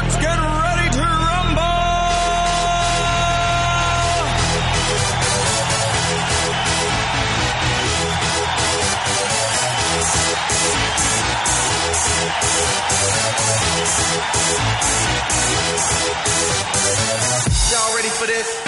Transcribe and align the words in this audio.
Let's 0.00 0.16
get 0.18 0.38
ready 0.38 0.90
to 0.94 1.00
rumble! 1.00 1.62
Y'all 17.72 17.96
ready 17.96 18.08
for 18.08 18.26
this? 18.28 18.67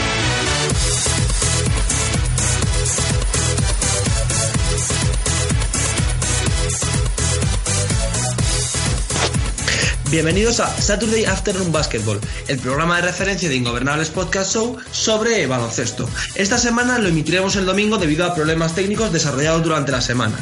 Bienvenidos 10.10 10.58
a 10.58 10.66
Saturday 10.66 11.24
Afternoon 11.24 11.70
Basketball, 11.70 12.18
el 12.48 12.58
programa 12.58 12.96
de 12.96 13.02
referencia 13.02 13.48
de 13.48 13.54
Ingobernables 13.54 14.10
Podcast 14.10 14.52
Show 14.52 14.76
sobre 14.90 15.46
baloncesto. 15.46 16.08
Esta 16.34 16.58
semana 16.58 16.98
lo 16.98 17.06
emitiremos 17.06 17.54
el 17.54 17.64
domingo 17.64 17.96
debido 17.96 18.24
a 18.24 18.34
problemas 18.34 18.74
técnicos 18.74 19.12
desarrollados 19.12 19.62
durante 19.62 19.92
la 19.92 20.00
semana. 20.00 20.36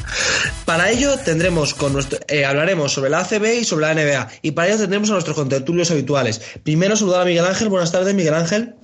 Para 0.64 0.88
ello 0.88 1.18
tendremos 1.18 1.74
con 1.74 1.92
nuestro, 1.92 2.18
eh, 2.28 2.46
hablaremos 2.46 2.94
sobre 2.94 3.10
la 3.10 3.18
ACB 3.18 3.60
y 3.60 3.64
sobre 3.66 3.86
la 3.86 3.94
NBA 3.94 4.28
y 4.40 4.52
para 4.52 4.68
ello 4.68 4.78
tendremos 4.78 5.10
a 5.10 5.12
nuestros 5.12 5.36
contertulios 5.36 5.90
habituales. 5.90 6.40
Primero 6.62 6.96
saludar 6.96 7.20
a 7.20 7.24
Miguel 7.26 7.44
Ángel. 7.44 7.68
Buenas 7.68 7.92
tardes, 7.92 8.14
Miguel 8.14 8.34
Ángel. 8.34 8.74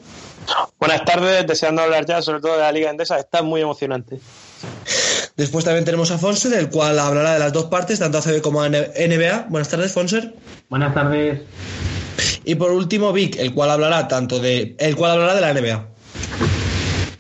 Buenas 0.78 1.02
tardes, 1.06 1.46
deseando 1.46 1.80
hablar 1.80 2.04
ya 2.04 2.20
sobre 2.20 2.42
todo 2.42 2.56
de 2.56 2.60
la 2.60 2.72
Liga 2.72 2.90
Endesa, 2.90 3.18
está 3.18 3.42
muy 3.42 3.62
emocionante. 3.62 4.20
Después 5.36 5.64
también 5.64 5.84
tenemos 5.84 6.12
a 6.12 6.18
Fonser, 6.18 6.52
el 6.54 6.70
cual 6.70 6.96
hablará 6.98 7.32
de 7.34 7.40
las 7.40 7.52
dos 7.52 7.64
partes, 7.64 7.98
tanto 7.98 8.18
ACB 8.18 8.40
como 8.40 8.62
NBA. 8.64 9.46
Buenas 9.48 9.68
tardes, 9.68 9.92
Fonser. 9.92 10.32
Buenas 10.70 10.94
tardes. 10.94 11.40
Y 12.44 12.54
por 12.54 12.70
último, 12.70 13.12
Vic, 13.12 13.36
el 13.38 13.52
cual 13.52 13.70
hablará 13.70 14.06
tanto 14.06 14.38
de, 14.38 14.76
el 14.78 14.94
cual 14.94 15.12
hablará 15.12 15.34
de 15.34 15.40
la 15.40 15.52
NBA. 15.52 15.88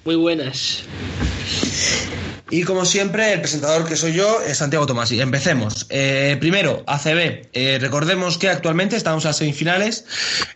Muy 0.04 0.14
buenas. 0.14 0.84
Y 2.50 2.62
como 2.64 2.84
siempre, 2.84 3.32
el 3.32 3.40
presentador 3.40 3.86
que 3.86 3.96
soy 3.96 4.12
yo 4.12 4.42
es 4.42 4.58
Santiago 4.58 4.84
Tomasi. 4.84 5.18
Empecemos. 5.18 5.86
Eh, 5.88 6.36
primero, 6.40 6.84
ACB. 6.86 7.48
Eh, 7.54 7.78
recordemos 7.80 8.36
que 8.36 8.50
actualmente 8.50 8.96
estamos 8.96 9.24
a 9.24 9.32
semifinales. 9.32 10.04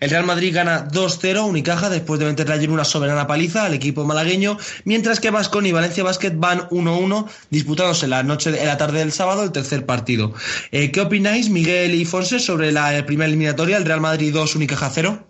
El 0.00 0.10
Real 0.10 0.26
Madrid 0.26 0.54
gana 0.54 0.86
2-0 0.88 1.46
Unicaja 1.46 1.88
después 1.88 2.20
de 2.20 2.26
meterle 2.26 2.54
ayer 2.54 2.70
una 2.70 2.84
soberana 2.84 3.26
paliza 3.26 3.64
al 3.64 3.72
equipo 3.72 4.04
malagueño, 4.04 4.58
mientras 4.84 5.18
que 5.18 5.30
Vascon 5.30 5.64
y 5.64 5.72
Valencia 5.72 6.04
Basket 6.04 6.32
van 6.34 6.68
1-1 6.68 7.26
disputándose 7.48 8.06
la 8.06 8.22
noche 8.22 8.50
en 8.50 8.66
la 8.66 8.76
tarde 8.76 8.98
del 8.98 9.12
sábado 9.12 9.42
el 9.42 9.52
tercer 9.52 9.86
partido. 9.86 10.34
Eh, 10.72 10.90
¿Qué 10.90 11.00
opináis, 11.00 11.48
Miguel 11.48 11.94
y 11.94 12.04
Fonse, 12.04 12.38
sobre 12.38 12.70
la 12.70 13.06
primera 13.06 13.28
eliminatoria, 13.28 13.78
el 13.78 13.86
Real 13.86 14.02
Madrid 14.02 14.32
2 14.34 14.56
Unicaja 14.56 14.90
0? 14.92 15.26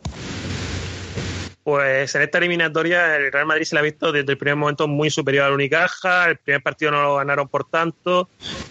Pues 1.69 2.15
en 2.15 2.23
esta 2.23 2.39
eliminatoria 2.39 3.17
el 3.17 3.31
Real 3.31 3.45
Madrid 3.45 3.65
se 3.65 3.75
le 3.75 3.81
ha 3.81 3.83
visto 3.83 4.11
desde 4.11 4.33
el 4.33 4.39
primer 4.39 4.57
momento 4.57 4.89
muy 4.89 5.11
superior 5.11 5.45
al 5.45 5.53
Unicaja. 5.53 6.31
El 6.31 6.39
primer 6.39 6.63
partido 6.63 6.93
no 6.93 7.03
lo 7.03 7.17
ganaron 7.17 7.47
por 7.47 7.69
tanto, 7.69 8.31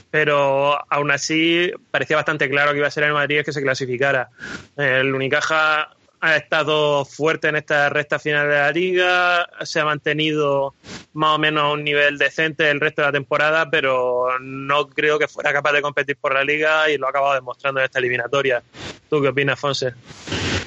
pero 0.09 0.75
aún 0.91 1.11
así 1.11 1.71
parecía 1.91 2.15
bastante 2.15 2.49
claro 2.49 2.71
que 2.71 2.79
iba 2.79 2.87
a 2.87 2.89
ser 2.89 3.03
el 3.03 3.13
Madrid 3.13 3.43
que 3.45 3.53
se 3.53 3.61
clasificara. 3.61 4.31
El 4.75 5.13
Unicaja 5.13 5.91
ha 6.21 6.35
estado 6.37 7.05
fuerte 7.05 7.49
en 7.49 7.57
esta 7.57 7.87
recta 7.89 8.17
final 8.17 8.49
de 8.49 8.55
la 8.55 8.71
liga, 8.71 9.47
se 9.61 9.79
ha 9.79 9.85
mantenido 9.85 10.73
más 11.13 11.35
o 11.35 11.37
menos 11.37 11.65
a 11.65 11.73
un 11.73 11.83
nivel 11.83 12.17
decente 12.17 12.67
el 12.67 12.79
resto 12.79 13.03
de 13.03 13.09
la 13.09 13.11
temporada, 13.11 13.69
pero 13.69 14.39
no 14.41 14.89
creo 14.89 15.19
que 15.19 15.27
fuera 15.27 15.53
capaz 15.53 15.73
de 15.73 15.83
competir 15.83 16.17
por 16.17 16.33
la 16.33 16.43
liga 16.43 16.89
y 16.89 16.97
lo 16.97 17.05
ha 17.05 17.11
acabado 17.11 17.35
demostrando 17.35 17.79
en 17.79 17.85
esta 17.85 17.99
eliminatoria. 17.99 18.63
¿Tú 19.07 19.21
qué 19.21 19.27
opinas, 19.27 19.59
Fonse? 19.59 19.93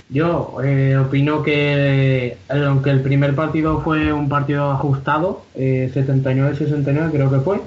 Yo 0.09 0.57
eh, 0.65 0.97
opino 0.97 1.43
que 1.43 2.37
aunque 2.49 2.91
el 2.91 3.01
primer 3.01 3.35
partido 3.35 3.81
fue 3.81 4.13
un 4.13 4.29
partido 4.29 4.71
ajustado, 4.73 5.45
eh, 5.55 5.91
79-69 5.95 7.11
creo 7.13 7.31
que 7.31 7.39
fue, 7.39 7.61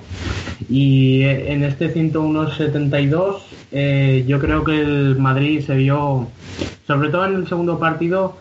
y 0.70 1.22
eh, 1.24 1.54
en 1.54 1.64
este 1.64 1.94
101-72 1.94 3.38
eh, 3.72 4.24
yo 4.28 4.40
creo 4.40 4.64
que 4.64 4.80
el 4.80 5.18
Madrid 5.18 5.64
se 5.66 5.76
vio, 5.76 6.28
sobre 6.86 7.10
todo 7.10 7.26
en 7.26 7.36
el 7.36 7.48
segundo 7.48 7.80
partido, 7.80 8.38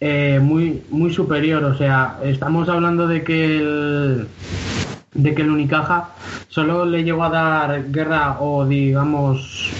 eh, 0.00 0.40
muy, 0.42 0.82
muy 0.90 1.12
superior. 1.12 1.62
O 1.64 1.76
sea, 1.76 2.18
estamos 2.24 2.68
hablando 2.68 3.06
de 3.06 3.22
que 3.22 4.24
de 5.14 5.32
que 5.32 5.42
el 5.42 5.50
Unicaja 5.50 6.10
solo 6.48 6.84
le 6.84 7.04
llegó 7.04 7.22
a 7.22 7.30
dar 7.30 7.84
guerra 7.92 8.38
o 8.40 8.66
digamos 8.66 9.70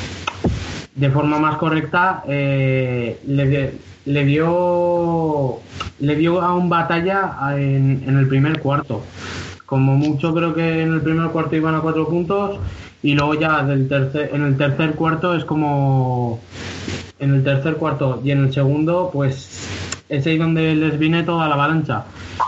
de 0.94 1.10
forma 1.10 1.38
más 1.38 1.56
correcta 1.56 2.22
eh, 2.28 3.18
le, 3.26 3.72
le, 4.04 4.24
dio 4.24 5.58
le 6.00 6.16
dio 6.16 6.40
a 6.40 6.54
un 6.54 6.68
batalla 6.68 7.36
en, 7.56 8.04
en, 8.06 8.16
el 8.16 8.28
primer 8.28 8.60
cuarto. 8.60 9.02
Como 9.66 9.96
mucho 9.96 10.34
creo 10.34 10.54
que 10.54 10.82
en 10.82 10.92
el 10.92 11.00
primer 11.00 11.30
cuarto 11.30 11.56
iban 11.56 11.74
a 11.74 11.80
cuatro 11.80 12.08
puntos 12.08 12.58
y 13.02 13.14
luego 13.14 13.34
ya 13.34 13.64
del 13.64 13.88
tercer, 13.88 14.30
en 14.32 14.42
el 14.42 14.56
tercer 14.56 14.92
cuarto 14.92 15.34
es 15.34 15.44
como 15.44 16.40
en 17.18 17.34
el 17.34 17.44
tercer 17.44 17.74
cuarto 17.76 18.20
y 18.24 18.30
en 18.30 18.44
el 18.44 18.52
segundo 18.52 19.10
pues 19.12 19.68
es 20.08 20.26
ahí 20.26 20.38
donde 20.38 20.74
les 20.74 20.98
viene 20.98 21.22
toda 21.22 21.48
la 21.48 21.54
avalancha. 21.54 22.04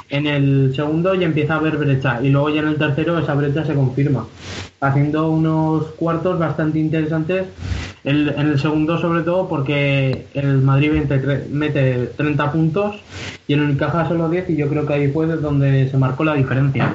En 0.09 0.27
el 0.27 0.73
segundo 0.75 1.15
ya 1.15 1.27
empieza 1.27 1.55
a 1.55 1.57
haber 1.59 1.77
brecha 1.79 2.21
y 2.23 2.29
luego 2.29 2.51
ya 2.51 2.61
en 2.61 2.69
el 2.69 2.77
tercero 2.77 3.19
esa 3.19 3.35
brecha 3.35 3.65
se 3.65 3.75
confirma 3.75 4.27
haciendo 4.81 5.31
unos 5.31 5.87
cuartos 5.93 6.39
bastante 6.39 6.79
interesantes 6.79 7.47
el, 8.07 8.29
en 8.29 8.49
el 8.49 8.61
segundo 8.61 8.99
sobre 8.99 9.23
todo 9.23 9.49
porque 9.49 10.27
el 10.33 10.59
Madrid 10.63 10.93
mete, 10.93 11.47
mete 11.51 12.13
30 12.17 12.53
puntos 12.53 12.97
y 13.49 13.53
el 13.53 13.61
Unicaja 13.61 14.09
solo 14.09 14.31
10 14.31 14.51
y 14.51 14.57
yo 14.57 14.69
creo 14.69 14.87
que 14.87 14.95
ahí 14.95 15.11
fue 15.11 15.27
donde 15.27 15.91
se 15.91 15.97
marcó 15.99 16.25
la 16.25 16.35
diferencia. 16.35 16.95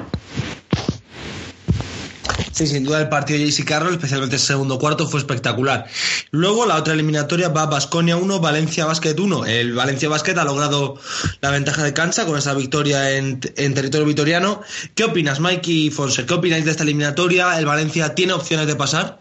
Sí, 2.52 2.66
sin 2.66 2.84
duda 2.84 3.00
el 3.00 3.08
partido 3.08 3.38
de 3.38 3.50
JC 3.50 3.64
Carroll, 3.64 3.94
especialmente 3.94 4.36
el 4.36 4.42
segundo 4.42 4.78
cuarto, 4.78 5.06
fue 5.06 5.20
espectacular. 5.20 5.86
Luego 6.30 6.66
la 6.66 6.76
otra 6.76 6.94
eliminatoria 6.94 7.48
va 7.48 7.66
Basconia 7.66 8.16
1, 8.16 8.40
Valencia 8.40 8.84
Basket 8.84 9.18
1. 9.18 9.46
El 9.46 9.74
Valencia 9.74 10.08
Basket 10.08 10.36
ha 10.36 10.44
logrado 10.44 10.98
la 11.40 11.50
ventaja 11.50 11.82
de 11.82 11.94
cancha 11.94 12.26
con 12.26 12.36
esa 12.36 12.52
victoria 12.54 13.16
en, 13.16 13.40
territorio 13.40 14.06
vitoriano. 14.06 14.62
¿Qué 14.94 15.04
opinas, 15.04 15.40
Mikey 15.40 15.90
Fonse? 15.90 16.26
¿Qué 16.26 16.34
opináis 16.34 16.64
de 16.66 16.70
esta 16.70 16.84
eliminatoria? 16.84 17.58
¿El 17.58 17.64
Valencia 17.64 18.14
tiene 18.14 18.34
opciones 18.34 18.66
de 18.66 18.76
pasar? 18.76 19.20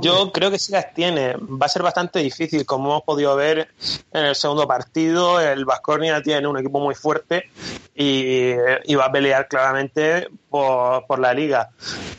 Yo 0.00 0.32
creo 0.32 0.50
que 0.50 0.58
sí 0.58 0.72
las 0.72 0.92
tiene. 0.94 1.34
Va 1.36 1.66
a 1.66 1.68
ser 1.68 1.82
bastante 1.82 2.18
difícil, 2.20 2.64
como 2.64 2.90
hemos 2.90 3.02
podido 3.02 3.34
ver 3.36 3.68
en 4.12 4.24
el 4.24 4.34
segundo 4.34 4.66
partido. 4.66 5.40
El 5.40 5.64
Vasconia 5.64 6.22
tiene 6.22 6.46
un 6.46 6.58
equipo 6.58 6.80
muy 6.80 6.94
fuerte 6.94 7.50
y, 7.94 8.54
va 8.94 9.06
a 9.06 9.12
pelear 9.12 9.48
claramente 9.48 10.28
por, 10.48 11.18
la 11.18 11.34
liga. 11.34 11.70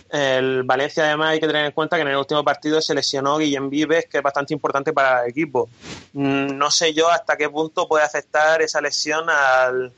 El 0.09 0.63
Valencia, 0.63 1.05
además, 1.05 1.31
hay 1.31 1.39
que 1.39 1.47
tener 1.47 1.65
en 1.65 1.71
cuenta 1.71 1.95
que 1.95 2.01
en 2.01 2.09
el 2.09 2.17
último 2.17 2.43
partido 2.43 2.81
se 2.81 2.93
lesionó 2.93 3.37
Guillem 3.37 3.69
Vives, 3.69 4.07
que 4.07 4.17
es 4.17 4.23
bastante 4.23 4.53
importante 4.53 4.93
para 4.93 5.23
el 5.23 5.29
equipo. 5.29 5.69
No 6.13 6.69
sé 6.71 6.93
yo 6.93 7.09
hasta 7.09 7.37
qué 7.37 7.49
punto 7.49 7.87
puede 7.87 8.03
afectar 8.03 8.61
esa 8.61 8.81
lesión 8.81 9.29
al, 9.29 9.93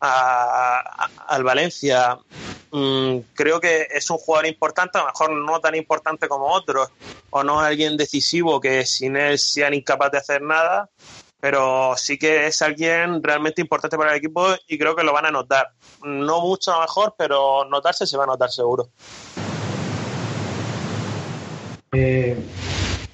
al 0.00 1.44
Valencia. 1.44 2.18
Creo 3.34 3.60
que 3.60 3.86
es 3.88 4.10
un 4.10 4.18
jugador 4.18 4.46
importante, 4.46 4.98
a 4.98 5.02
lo 5.02 5.06
mejor 5.06 5.30
no 5.30 5.60
tan 5.60 5.76
importante 5.76 6.26
como 6.26 6.46
otros, 6.46 6.88
o 7.30 7.44
no 7.44 7.60
alguien 7.60 7.96
decisivo 7.96 8.60
que 8.60 8.84
sin 8.84 9.16
él 9.16 9.38
sean 9.38 9.74
incapaz 9.74 10.10
de 10.10 10.18
hacer 10.18 10.42
nada, 10.42 10.90
pero 11.40 11.94
sí 11.96 12.18
que 12.18 12.46
es 12.46 12.62
alguien 12.62 13.22
realmente 13.22 13.60
importante 13.60 13.96
para 13.96 14.10
el 14.10 14.16
equipo 14.16 14.46
y 14.66 14.76
creo 14.76 14.96
que 14.96 15.04
lo 15.04 15.12
van 15.12 15.26
a 15.26 15.30
notar. 15.30 15.70
No 16.02 16.40
mucho 16.40 16.72
a 16.72 16.76
lo 16.76 16.80
mejor, 16.80 17.14
pero 17.16 17.64
notarse 17.64 18.08
se 18.08 18.16
va 18.16 18.24
a 18.24 18.28
notar 18.28 18.50
seguro. 18.50 18.88
Eh, 21.92 22.36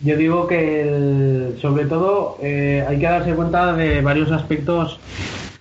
yo 0.00 0.16
digo 0.16 0.46
que 0.46 1.54
sobre 1.60 1.84
todo 1.84 2.38
eh, 2.40 2.82
hay 2.88 2.98
que 2.98 3.04
darse 3.04 3.34
cuenta 3.34 3.74
de 3.74 4.00
varios 4.00 4.32
aspectos 4.32 4.98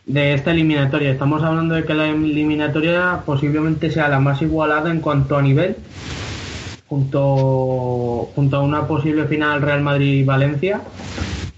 de 0.10 0.34
esta 0.34 0.52
eliminatoria. 0.52 1.12
Estamos 1.12 1.44
hablando 1.44 1.76
de 1.76 1.86
que 1.86 1.94
la 1.94 2.10
eliminatoria 2.10 3.22
posiblemente 3.26 3.92
sea 3.92 4.10
la 4.10 4.20
más 4.20 4.42
igualada 4.42 4.90
en 4.90 5.02
cuanto 5.02 5.38
a 5.38 5.42
nivel 5.42 5.76
junto, 6.88 8.32
junto 8.36 8.58
a 8.58 8.62
una 8.62 8.88
posible 8.88 9.26
final 9.26 9.62
Real 9.62 9.82
Madrid-Valencia, 9.82 10.82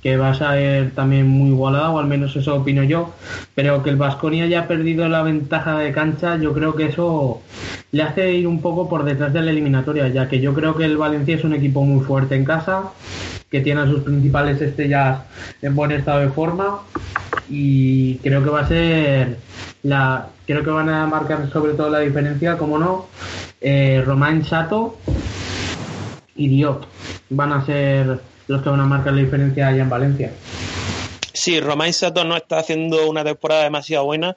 que 0.04 0.18
va 0.18 0.32
a 0.32 0.36
ser 0.36 0.92
también 0.92 1.30
muy 1.30 1.52
igualada, 1.52 1.92
o 1.92 2.00
al 2.00 2.08
menos 2.08 2.36
eso 2.36 2.56
opino 2.56 2.84
yo, 2.84 3.14
pero 3.56 3.84
que 3.84 3.90
el 3.90 3.96
Vasconia 3.96 4.44
haya 4.44 4.68
perdido 4.68 5.08
la 5.08 5.24
ventaja 5.24 5.78
de 5.80 5.94
cancha, 5.94 6.36
yo 6.36 6.54
creo 6.54 6.76
que 6.76 6.88
eso 6.88 7.42
le 7.94 8.04
hace 8.04 8.34
ir 8.34 8.48
un 8.48 8.62
poco 8.62 8.90
por 8.90 9.06
detrás 9.06 9.32
de 9.32 9.44
la 9.44 9.52
eliminatoria, 9.52 10.10
ya 10.10 10.28
que 10.28 10.42
yo 10.42 10.54
creo 10.54 10.76
que 10.76 10.84
el 10.84 10.98
Valencia 10.98 11.36
es 11.36 11.46
un 11.46 11.54
equipo 11.54 11.86
muy 11.86 12.04
fuerte 12.04 12.36
en 12.36 12.44
casa, 12.44 12.92
que 13.50 13.62
tiene 13.62 13.80
a 13.82 13.86
sus 13.86 14.02
principales 14.02 14.62
estrellas 14.62 15.22
en 15.62 15.74
buen 15.74 15.92
estado 15.92 16.20
de 16.20 16.30
forma 16.30 16.82
y 17.50 18.16
creo 18.18 18.44
que 18.44 18.50
va 18.50 18.62
a 18.62 18.68
ser 18.68 19.38
la 19.84 20.28
creo 20.46 20.64
que 20.64 20.70
van 20.70 20.90
a 20.90 21.06
marcar 21.08 21.50
sobre 21.52 21.74
todo 21.74 21.90
la 21.90 22.00
diferencia 22.00 22.58
como 22.58 22.78
no 22.78 23.08
eh, 23.62 24.04
Sato 24.48 24.98
y 26.36 26.48
Diop 26.48 26.84
van 27.30 27.54
a 27.54 27.66
ser 27.66 28.20
los 28.48 28.62
que 28.62 28.70
van 28.70 28.80
a 28.80 28.86
marcar 28.86 29.14
la 29.14 29.22
diferencia 29.22 29.68
allá 29.68 29.84
en 29.84 29.90
Valencia 29.90 30.32
Sí, 31.34 31.60
Romain 31.60 31.92
Sato 31.94 32.24
no 32.24 32.36
está 32.36 32.60
haciendo 32.60 33.10
una 33.10 33.24
temporada 33.24 33.64
demasiado 33.64 34.06
buena, 34.06 34.36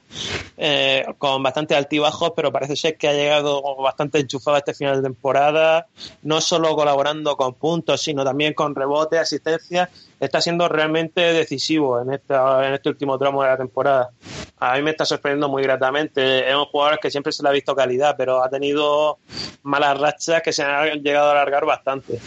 eh, 0.56 1.04
con 1.18 1.42
bastantes 1.42 1.76
altibajos, 1.76 2.32
pero 2.36 2.52
parece 2.52 2.76
ser 2.76 2.96
que 2.96 3.08
ha 3.08 3.12
llegado 3.12 3.62
bastante 3.76 4.20
enchufado 4.20 4.56
este 4.56 4.72
final 4.72 4.96
de 4.96 5.02
temporada, 5.02 5.86
no 6.22 6.40
solo 6.40 6.74
colaborando 6.76 7.36
con 7.36 7.54
puntos, 7.54 8.00
sino 8.00 8.24
también 8.24 8.54
con 8.54 8.74
rebote, 8.74 9.18
asistencia. 9.18 9.90
Está 10.24 10.40
siendo 10.40 10.68
realmente 10.68 11.20
decisivo 11.20 12.00
en, 12.00 12.14
este 12.14 12.88
último 12.88 13.18
tramo 13.18 13.42
de 13.42 13.48
la 13.50 13.56
temporada. 13.56 14.10
A 14.58 14.76
mí 14.76 14.82
me 14.82 14.90
está 14.90 15.04
sorprendiendo 15.04 15.48
muy 15.48 15.62
gratamente. 15.62 16.48
Es 16.48 16.54
un 16.54 16.64
jugador 16.64 16.98
que 16.98 17.10
siempre 17.10 17.32
se 17.32 17.42
le 17.42 17.50
ha 17.50 17.52
visto 17.52 17.76
calidad, 17.76 18.14
pero 18.16 18.42
ha 18.42 18.48
tenido 18.48 19.18
malas 19.62 19.98
rachas 20.00 20.42
que 20.42 20.52
se 20.52 20.62
han 20.62 21.02
llegado 21.02 21.28
a 21.28 21.32
alargar 21.32 21.66
bastante. 21.66 22.18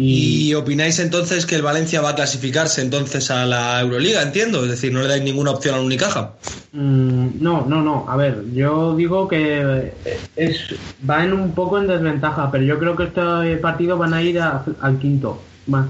Y... 0.00 0.54
opináis 0.54 0.98
entonces 0.98 1.46
que 1.46 1.56
el 1.56 1.62
Valencia 1.62 2.00
va 2.00 2.10
a 2.10 2.14
clasificarse 2.14 2.80
entonces 2.80 3.30
a 3.30 3.46
la 3.46 3.80
Euroliga, 3.80 4.22
entiendo? 4.22 4.64
Es 4.64 4.70
decir, 4.70 4.92
no 4.92 5.00
le 5.02 5.08
dais 5.08 5.22
ninguna 5.22 5.50
opción 5.50 5.74
al 5.74 5.82
Unicaja. 5.82 6.32
Mm, 6.72 7.28
no, 7.40 7.66
no, 7.66 7.82
no. 7.82 8.06
A 8.08 8.16
ver, 8.16 8.44
yo 8.52 8.94
digo 8.96 9.28
que 9.28 9.92
es 10.36 10.56
va 11.08 11.24
en 11.24 11.32
un 11.32 11.52
poco 11.52 11.78
en 11.78 11.86
desventaja, 11.86 12.50
pero 12.50 12.64
yo 12.64 12.78
creo 12.78 12.96
que 12.96 13.04
este 13.04 13.56
partido 13.56 13.98
van 13.98 14.14
a 14.14 14.22
ir 14.22 14.40
al 14.40 14.98
quinto. 14.98 15.40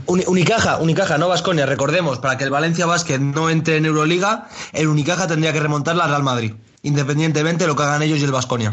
Unicaja, 0.06 0.78
Unicaja, 0.78 1.18
no 1.18 1.28
Vasconia. 1.28 1.66
Recordemos, 1.66 2.18
para 2.18 2.36
que 2.36 2.44
el 2.44 2.50
Valencia 2.50 2.86
Basket 2.86 3.18
no 3.18 3.50
entre 3.50 3.76
en 3.76 3.86
Euroliga, 3.86 4.48
el 4.72 4.88
Unicaja 4.88 5.26
tendría 5.26 5.52
que 5.52 5.60
remontar 5.60 5.96
la 5.96 6.06
Real 6.06 6.22
Madrid, 6.22 6.52
independientemente 6.82 7.64
de 7.64 7.68
lo 7.68 7.76
que 7.76 7.82
hagan 7.82 8.02
ellos 8.02 8.18
y 8.20 8.24
el 8.24 8.32
Vasconia. 8.32 8.70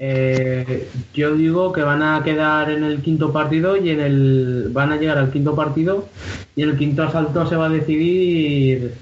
Eh, 0.00 0.88
yo 1.12 1.34
digo 1.34 1.72
que 1.72 1.82
van 1.82 2.04
a 2.04 2.22
quedar 2.22 2.70
en 2.70 2.84
el 2.84 3.02
quinto 3.02 3.32
partido 3.32 3.76
y 3.76 3.90
en 3.90 4.00
el 4.00 4.68
van 4.70 4.92
a 4.92 4.96
llegar 4.96 5.18
al 5.18 5.32
quinto 5.32 5.56
partido 5.56 6.08
y 6.54 6.62
en 6.62 6.70
el 6.70 6.78
quinto 6.78 7.02
asalto 7.02 7.48
se 7.48 7.56
va 7.56 7.66
a 7.66 7.68
decidir 7.68 8.94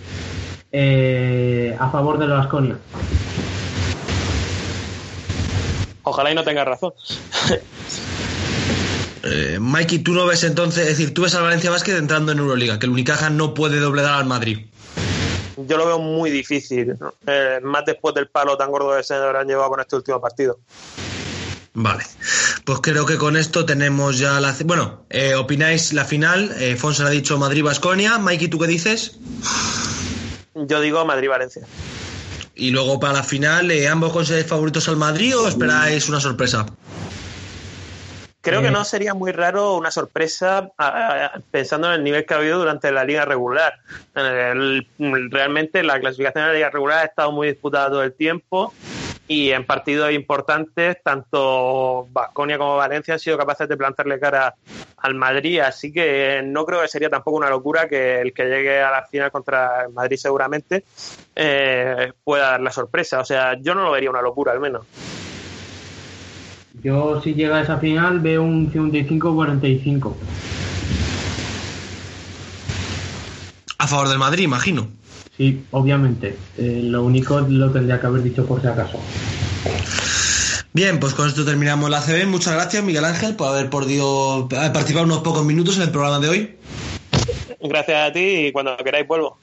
eh, 0.72 1.76
a 1.78 1.90
favor 1.90 2.19
de 2.19 2.26
la 2.26 2.37
Vasconia. 2.37 2.78
Ojalá 6.02 6.31
y 6.31 6.34
no 6.34 6.44
tenga 6.44 6.64
razón. 6.64 6.94
eh, 9.25 9.58
Mikey, 9.60 9.99
tú 9.99 10.12
no 10.12 10.25
ves 10.25 10.44
entonces, 10.44 10.84
es 10.84 10.96
decir, 10.96 11.12
tú 11.12 11.22
ves 11.22 11.34
al 11.34 11.42
Valencia 11.42 11.70
Basket 11.70 11.99
entrando 11.99 12.32
en 12.32 12.38
Euroliga, 12.38 12.78
que 12.78 12.87
el 12.87 12.92
Unicaja 12.92 13.28
no 13.28 13.52
puede 13.52 13.81
doblegar 13.81 14.14
al 14.14 14.26
Madrid 14.26 14.60
yo 15.56 15.76
lo 15.76 15.86
veo 15.86 15.98
muy 15.98 16.30
difícil, 16.30 16.96
eh, 17.26 17.60
más 17.62 17.84
después 17.84 18.14
del 18.14 18.28
palo 18.28 18.56
tan 18.56 18.70
gordo 18.70 18.96
que 18.96 19.02
se 19.02 19.14
habrán 19.14 19.46
llevado 19.46 19.70
con 19.70 19.80
este 19.80 19.96
último 19.96 20.20
partido. 20.20 20.58
Vale, 21.78 22.04
pues 22.64 22.80
creo 22.80 23.04
que 23.04 23.18
con 23.18 23.36
esto 23.36 23.66
tenemos 23.66 24.18
ya 24.18 24.40
la... 24.40 24.56
Bueno, 24.64 25.04
eh, 25.10 25.34
opináis 25.34 25.92
la 25.92 26.06
final, 26.06 26.50
eh, 26.58 26.74
ha 26.82 27.10
dicho 27.10 27.36
Madrid-Basconia, 27.36 28.16
Mikey, 28.16 28.48
¿tú 28.48 28.58
qué 28.58 28.66
dices? 28.66 29.18
Yo 30.54 30.80
digo 30.80 31.04
Madrid-Valencia. 31.04 31.66
Y 32.54 32.70
luego 32.70 32.98
para 32.98 33.12
la 33.12 33.22
final, 33.22 33.70
eh, 33.70 33.88
¿ambos 33.88 34.14
consideráis 34.14 34.48
favoritos 34.48 34.88
al 34.88 34.96
Madrid 34.96 35.36
o 35.36 35.46
esperáis 35.46 36.08
una 36.08 36.18
sorpresa? 36.18 36.64
Creo 38.46 38.62
que 38.62 38.70
no 38.70 38.84
sería 38.84 39.12
muy 39.12 39.32
raro 39.32 39.75
una 39.75 39.90
sorpresa 39.90 40.70
pensando 41.50 41.88
en 41.88 41.94
el 41.94 42.04
nivel 42.04 42.25
que 42.25 42.34
ha 42.34 42.37
habido 42.37 42.60
durante 42.60 42.93
la 42.93 43.02
liga 43.02 43.25
regular. 43.25 43.81
realmente 44.14 45.82
la 45.82 45.98
clasificación 45.98 46.44
de 46.44 46.48
la 46.50 46.54
liga 46.54 46.70
regular 46.70 46.98
ha 47.00 47.04
estado 47.06 47.32
muy 47.32 47.48
disputada 47.48 47.88
todo 47.88 48.04
el 48.04 48.12
tiempo 48.12 48.72
y 49.26 49.50
en 49.50 49.66
partidos 49.66 50.12
importantes 50.12 51.02
tanto 51.02 52.06
Vasconia 52.12 52.56
como 52.56 52.76
Valencia 52.76 53.14
han 53.14 53.20
sido 53.20 53.37
capaces 53.37 53.69
de 53.69 53.76
plantarle 53.76 54.20
cara 54.20 54.54
al 54.99 55.14
Madrid, 55.14 55.58
así 55.58 55.92
que 55.92 56.40
no 56.44 56.64
creo 56.64 56.82
que 56.82 56.88
sería 56.88 57.10
tampoco 57.10 57.37
una 57.37 57.50
locura 57.50 57.88
que 57.88 58.20
el 58.20 58.32
que 58.32 58.44
llegue 58.44 58.81
a 58.81 58.92
la 58.92 59.02
final 59.06 59.32
contra 59.32 59.87
el 59.87 59.92
Madrid 59.92 60.19
seguramente 60.19 60.84
eh, 61.34 62.12
pueda 62.22 62.52
dar 62.52 62.60
la 62.60 62.70
sorpresa. 62.70 63.19
O 63.19 63.25
sea, 63.25 63.56
yo 63.60 63.75
no 63.75 63.82
lo 63.82 63.90
vería 63.90 64.10
una 64.10 64.22
locura 64.22 64.52
al 64.52 64.60
menos. 64.60 64.87
Yo 66.86 67.20
si 67.20 67.34
llega 67.34 67.56
a 67.56 67.62
esa 67.62 67.78
final 67.78 68.20
veo 68.20 68.44
un 68.44 68.72
55-45. 68.72 70.14
A 73.78 73.86
favor 73.88 74.08
del 74.08 74.20
Madrid, 74.20 74.44
imagino. 74.44 74.86
Sí, 75.36 75.64
obviamente. 75.72 76.38
Eh, 76.56 76.82
lo 76.84 77.02
único 77.02 77.40
lo 77.40 77.72
tendría 77.72 77.98
que 77.98 78.06
haber 78.06 78.22
dicho 78.22 78.46
por 78.46 78.60
si 78.60 78.68
acaso. 78.68 79.00
Bien, 80.74 81.00
pues 81.00 81.14
con 81.14 81.26
esto 81.26 81.44
terminamos 81.44 81.90
la 81.90 82.02
CB. 82.02 82.24
Muchas 82.28 82.54
gracias, 82.54 82.84
Miguel 82.84 83.04
Ángel, 83.04 83.34
por 83.34 83.48
haber 83.48 83.68
podido 83.68 84.48
participar 84.48 85.06
unos 85.06 85.22
pocos 85.22 85.44
minutos 85.44 85.78
en 85.78 85.82
el 85.82 85.90
programa 85.90 86.20
de 86.20 86.28
hoy. 86.28 86.56
Gracias 87.62 88.10
a 88.10 88.12
ti 88.12 88.20
y 88.20 88.52
cuando 88.52 88.76
queráis 88.76 89.08
vuelvo. 89.08 89.40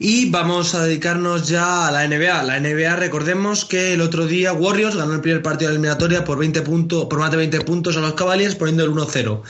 Y 0.00 0.30
vamos 0.30 0.76
a 0.76 0.84
dedicarnos 0.84 1.48
ya 1.48 1.88
a 1.88 1.90
la 1.90 2.06
NBA. 2.06 2.44
La 2.44 2.60
NBA, 2.60 2.94
recordemos 2.96 3.64
que 3.64 3.94
el 3.94 4.00
otro 4.00 4.26
día 4.26 4.52
Warriors 4.52 4.94
ganó 4.94 5.14
el 5.14 5.20
primer 5.20 5.42
partido 5.42 5.70
de 5.70 5.74
la 5.74 5.78
eliminatoria 5.78 6.24
por 6.24 6.38
20 6.38 6.62
puntos, 6.62 7.06
por 7.06 7.18
más 7.18 7.32
de 7.32 7.38
20 7.38 7.60
puntos 7.62 7.96
a 7.96 8.00
los 8.00 8.12
Cavaliers, 8.12 8.54
poniendo 8.54 8.84
el 8.84 8.92
1-0. 8.92 9.42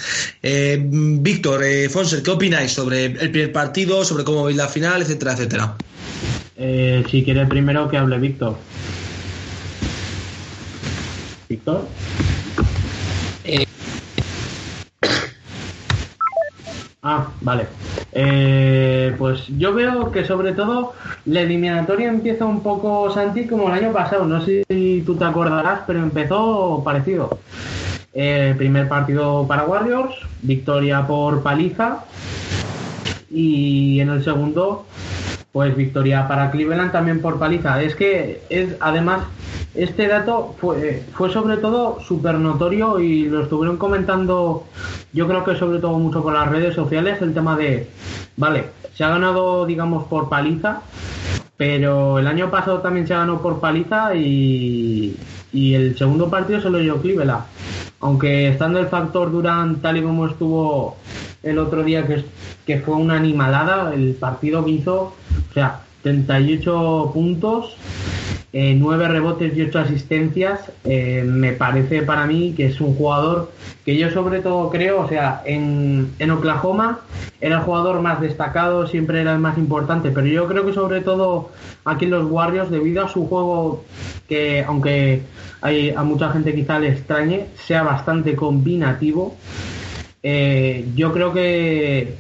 Eh, 0.43 0.83
Víctor, 0.91 1.63
eh, 1.65 1.91
Fonser, 1.91 2.23
¿qué 2.23 2.31
opináis 2.31 2.73
sobre 2.73 3.05
el 3.07 3.31
primer 3.31 3.53
partido, 3.53 4.05
sobre 4.05 4.25
cómo 4.25 4.45
veis 4.45 4.57
la 4.57 4.69
final, 4.69 5.03
etcétera, 5.03 5.33
etcétera? 5.33 5.77
Eh, 6.57 7.05
si 7.11 7.23
quiere 7.23 7.45
primero 7.47 7.89
que 7.89 7.99
hable 7.99 8.19
Víctor. 8.19 8.57
Víctor. 11.49 11.87
Ah, 17.03 17.33
vale. 17.41 17.67
Eh, 18.13 19.15
pues 19.19 19.47
yo 19.59 19.75
veo 19.75 20.11
que 20.11 20.25
sobre 20.25 20.53
todo 20.53 20.95
la 21.27 21.41
eliminatoria 21.41 22.09
empieza 22.09 22.47
un 22.47 22.63
poco, 22.63 23.11
Santi, 23.13 23.47
como 23.47 23.69
el 23.69 23.75
año 23.85 23.93
pasado. 23.93 24.25
No 24.25 24.45
sé 24.45 24.65
si 24.69 25.03
tú 25.05 25.17
te 25.17 25.25
acordarás, 25.25 25.81
pero 25.87 26.01
empezó 26.01 26.83
parecido. 26.85 27.39
Eh, 28.15 28.55
primer 28.57 28.89
partido 28.89 29.47
para 29.47 29.65
Warriors, 29.65 30.15
victoria 30.43 31.07
por 31.07 31.43
paliza. 31.43 32.05
Y 33.31 34.01
en 34.01 34.09
el 34.09 34.25
segundo, 34.25 34.87
pues 35.53 35.77
victoria 35.77 36.27
para 36.27 36.51
Cleveland 36.51 36.93
también 36.93 37.21
por 37.21 37.39
paliza. 37.39 37.83
Es 37.83 37.95
que 37.95 38.43
es 38.49 38.75
además 38.81 39.25
este 39.79 40.09
dato 40.09 40.57
fue, 40.61 41.05
fue 41.15 41.33
sobre 41.33 41.57
todo 41.57 42.01
súper 42.01 42.35
notorio 42.35 42.99
y 42.99 43.27
lo 43.29 43.45
estuvieron 43.45 43.77
comentando, 43.77 44.65
yo 45.13 45.29
creo 45.29 45.45
que 45.45 45.55
sobre 45.55 45.79
todo 45.79 45.97
mucho 45.99 46.21
por 46.21 46.33
las 46.33 46.49
redes 46.49 46.75
sociales, 46.75 47.23
el 47.23 47.33
tema 47.33 47.57
de, 47.57 47.89
vale, 48.37 48.71
se 48.95 49.05
ha 49.05 49.09
ganado, 49.09 49.67
digamos, 49.67 50.05
por 50.09 50.29
paliza, 50.29 50.81
pero 51.57 52.19
el 52.19 52.27
año 52.27 52.51
pasado 52.51 52.81
también 52.81 53.07
se 53.07 53.15
ganó 53.15 53.41
por 53.41 53.61
paliza 53.61 54.17
y, 54.17 55.17
y 55.53 55.75
el 55.75 55.97
segundo 55.97 56.29
partido 56.29 56.61
se 56.61 56.71
lo 56.71 56.79
dio 56.79 57.01
Cleveland. 57.01 57.45
Aunque 58.01 58.49
estando 58.49 58.81
el 58.81 58.89
factor 58.89 59.31
Durant 59.31 59.81
tal 59.81 59.97
y 59.97 60.03
como 60.03 60.27
estuvo 60.27 60.97
el 61.45 61.57
otro 61.59 61.85
día, 61.85 62.05
que, 62.05 62.25
que 62.67 62.81
fue 62.81 62.97
una 62.97 63.15
animalada, 63.15 63.95
el 63.95 64.15
partido 64.15 64.65
que 64.65 64.73
hizo, 64.73 65.15
o 65.51 65.55
sea, 65.55 65.83
38 66.03 67.11
puntos 67.15 67.77
eh, 68.53 68.75
nueve 68.79 69.07
rebotes 69.09 69.55
y 69.55 69.63
ocho 69.63 69.79
asistencias, 69.79 70.73
eh, 70.85 71.23
me 71.23 71.53
parece 71.53 72.03
para 72.03 72.27
mí 72.27 72.55
que 72.57 72.67
es 72.67 72.81
un 72.81 72.95
jugador 72.95 73.53
que 73.85 73.97
yo 73.99 74.11
sobre 74.11 74.41
todo 74.41 74.71
creo, 74.71 75.03
o 75.03 75.09
sea, 75.09 75.43
en, 75.45 76.15
en, 76.19 76.31
Oklahoma 76.31 77.01
era 77.43 77.57
el 77.57 77.63
jugador 77.63 78.01
más 78.01 78.23
destacado, 78.23 78.87
siempre 78.87 79.21
era 79.21 79.35
el 79.35 79.39
más 79.39 79.59
importante, 79.59 80.11
pero 80.11 80.27
yo 80.27 80.47
creo 80.49 80.65
que 80.65 80.73
sobre 80.73 81.03
todo 81.03 81.51
aquí 81.85 82.07
en 82.07 82.13
los 82.13 82.31
Warriors, 82.31 82.71
debido 82.71 83.05
a 83.05 83.09
su 83.09 83.27
juego 83.29 83.85
que, 84.29 84.65
aunque 84.65 85.23
hay, 85.61 85.91
a 85.91 86.03
mucha 86.03 86.31
gente 86.31 86.55
quizá 86.55 86.79
le 86.79 86.89
extrañe, 86.89 87.49
sea 87.55 87.83
bastante 87.83 88.35
combinativo, 88.35 89.37
eh, 90.23 90.89
yo 90.95 91.13
creo 91.13 91.35
que 91.35 92.15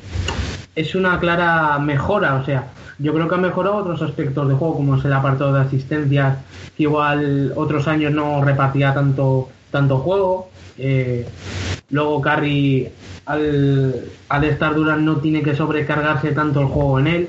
es 0.74 0.94
una 0.94 1.18
clara 1.18 1.78
mejora, 1.78 2.34
o 2.36 2.44
sea, 2.44 2.68
yo 2.98 3.14
creo 3.14 3.28
que 3.28 3.34
ha 3.34 3.38
mejorado 3.38 3.76
otros 3.76 4.02
aspectos 4.02 4.48
de 4.48 4.54
juego, 4.54 4.76
como 4.76 4.96
es 4.96 5.04
el 5.04 5.12
apartado 5.12 5.52
de 5.52 5.60
asistencias, 5.60 6.38
que 6.76 6.82
igual 6.84 7.52
otros 7.56 7.86
años 7.86 8.12
no 8.12 8.44
repartía 8.44 8.92
tanto, 8.92 9.48
tanto 9.70 9.98
juego. 9.98 10.50
Eh, 10.78 11.26
luego 11.90 12.20
Curry, 12.20 12.88
al, 13.26 14.04
al 14.28 14.44
estar 14.44 14.74
Durant, 14.74 15.02
no 15.02 15.16
tiene 15.16 15.42
que 15.42 15.54
sobrecargarse 15.54 16.32
tanto 16.32 16.60
el 16.60 16.66
juego 16.66 16.98
en 16.98 17.06
él. 17.06 17.28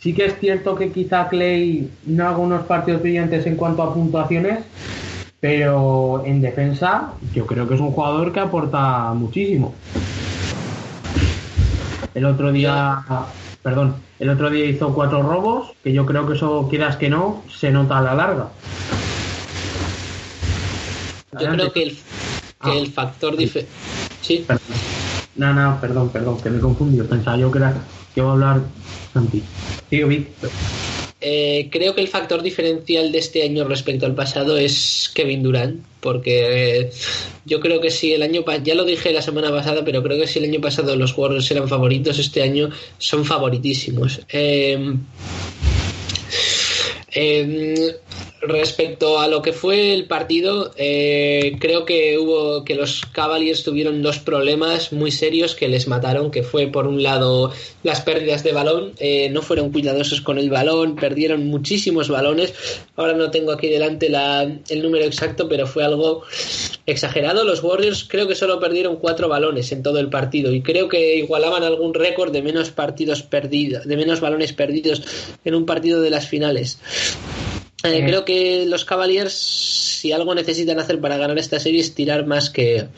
Sí 0.00 0.12
que 0.14 0.26
es 0.26 0.38
cierto 0.38 0.74
que 0.74 0.90
quizá 0.90 1.28
Clay 1.28 1.90
no 2.06 2.28
haga 2.28 2.38
unos 2.38 2.64
partidos 2.64 3.00
brillantes 3.02 3.46
en 3.46 3.56
cuanto 3.56 3.82
a 3.82 3.94
puntuaciones, 3.94 4.64
pero 5.40 6.22
en 6.24 6.40
defensa 6.40 7.12
yo 7.34 7.46
creo 7.46 7.68
que 7.68 7.74
es 7.74 7.80
un 7.80 7.90
jugador 7.90 8.32
que 8.32 8.40
aporta 8.40 9.12
muchísimo. 9.14 9.74
El 12.14 12.26
otro 12.26 12.52
día, 12.52 13.02
perdón, 13.64 13.94
el 14.20 14.28
otro 14.28 14.50
día 14.50 14.66
hizo 14.66 14.94
cuatro 14.94 15.22
robos, 15.22 15.72
que 15.82 15.92
yo 15.92 16.04
creo 16.04 16.26
que 16.28 16.34
eso, 16.34 16.68
quieras 16.68 16.96
que 16.96 17.08
no, 17.08 17.42
se 17.48 17.70
nota 17.70 17.98
a 17.98 18.02
la 18.02 18.14
larga. 18.14 18.48
Yo 21.40 21.48
creo 21.48 21.72
que 21.72 21.82
el, 21.82 21.96
que 21.96 22.02
Ah. 22.60 22.72
el 22.76 22.92
factor 22.92 23.36
diferente... 23.36 23.72
Sí, 24.20 24.44
Perdón. 24.46 24.78
No, 25.36 25.52
no, 25.52 25.80
perdón, 25.80 26.10
perdón, 26.10 26.40
que 26.40 26.50
me 26.50 26.60
confundido. 26.60 27.06
Pensaba 27.06 27.36
yo 27.36 27.50
que 27.50 27.58
era 27.58 27.72
que 28.14 28.20
iba 28.20 28.28
a 28.28 28.32
hablar 28.32 28.60
Santi. 29.12 29.42
Sí, 29.90 30.04
Vic. 30.04 30.28
Eh, 31.26 31.68
creo 31.70 31.94
que 31.94 32.02
el 32.02 32.08
factor 32.08 32.42
diferencial 32.42 33.10
de 33.10 33.18
este 33.18 33.42
año 33.42 33.64
respecto 33.64 34.04
al 34.04 34.14
pasado 34.14 34.58
es 34.58 35.10
Kevin 35.14 35.42
Durant, 35.42 35.80
porque 36.00 36.80
eh, 36.80 36.90
yo 37.46 37.60
creo 37.60 37.80
que 37.80 37.90
si 37.90 38.12
el 38.12 38.22
año 38.22 38.44
pa- 38.44 38.62
ya 38.62 38.74
lo 38.74 38.84
dije 38.84 39.10
la 39.10 39.22
semana 39.22 39.50
pasada, 39.50 39.82
pero 39.86 40.02
creo 40.02 40.18
que 40.20 40.26
si 40.26 40.38
el 40.38 40.44
año 40.44 40.60
pasado 40.60 40.94
los 40.96 41.16
Warriors 41.16 41.50
eran 41.50 41.66
favoritos, 41.66 42.18
este 42.18 42.42
año 42.42 42.68
son 42.98 43.24
favoritísimos. 43.24 44.20
Eh, 44.30 44.96
eh, 47.14 47.96
respecto 48.48 49.18
a 49.20 49.28
lo 49.28 49.42
que 49.42 49.52
fue 49.52 49.92
el 49.94 50.06
partido, 50.06 50.72
eh, 50.76 51.56
creo 51.60 51.84
que 51.84 52.18
hubo 52.18 52.64
que 52.64 52.74
los 52.74 53.02
Cavaliers 53.12 53.62
tuvieron 53.62 54.02
dos 54.02 54.18
problemas 54.18 54.92
muy 54.92 55.10
serios 55.10 55.54
que 55.54 55.68
les 55.68 55.88
mataron, 55.88 56.30
que 56.30 56.42
fue 56.42 56.66
por 56.68 56.86
un 56.86 57.02
lado 57.02 57.52
las 57.82 58.00
pérdidas 58.00 58.42
de 58.44 58.52
balón, 58.52 58.92
eh, 58.98 59.28
no 59.30 59.42
fueron 59.42 59.70
cuidadosos 59.72 60.20
con 60.20 60.38
el 60.38 60.50
balón, 60.50 60.96
perdieron 60.96 61.46
muchísimos 61.46 62.08
balones. 62.08 62.54
Ahora 62.96 63.12
no 63.14 63.30
tengo 63.30 63.52
aquí 63.52 63.68
delante 63.68 64.08
la- 64.08 64.42
el 64.42 64.82
número 64.82 65.04
exacto, 65.04 65.48
pero 65.48 65.66
fue 65.66 65.84
algo 65.84 66.22
exagerado. 66.86 67.44
Los 67.44 67.62
Warriors 67.62 68.04
creo 68.08 68.28
que 68.28 68.34
solo 68.34 68.60
perdieron 68.60 68.96
cuatro 68.96 69.28
balones 69.28 69.72
en 69.72 69.82
todo 69.82 69.98
el 69.98 70.08
partido 70.08 70.52
y 70.52 70.62
creo 70.62 70.88
que 70.88 71.16
igualaban 71.16 71.62
algún 71.62 71.94
récord 71.94 72.32
de 72.32 72.42
menos 72.42 72.70
partidos 72.70 73.22
perdidos, 73.22 73.86
de 73.86 73.96
menos 73.96 74.20
balones 74.20 74.52
perdidos 74.52 75.02
en 75.44 75.54
un 75.54 75.66
partido 75.66 76.00
de 76.02 76.10
las 76.10 76.28
finales. 76.28 76.78
Eh. 77.84 78.02
Creo 78.06 78.24
que 78.24 78.64
los 78.66 78.84
Cavaliers, 78.84 79.34
si 79.34 80.10
algo 80.12 80.34
necesitan 80.34 80.80
hacer 80.80 81.00
para 81.00 81.18
ganar 81.18 81.38
esta 81.38 81.60
serie, 81.60 81.80
es 81.80 81.94
tirar 81.94 82.26
más 82.26 82.48
que, 82.48 82.88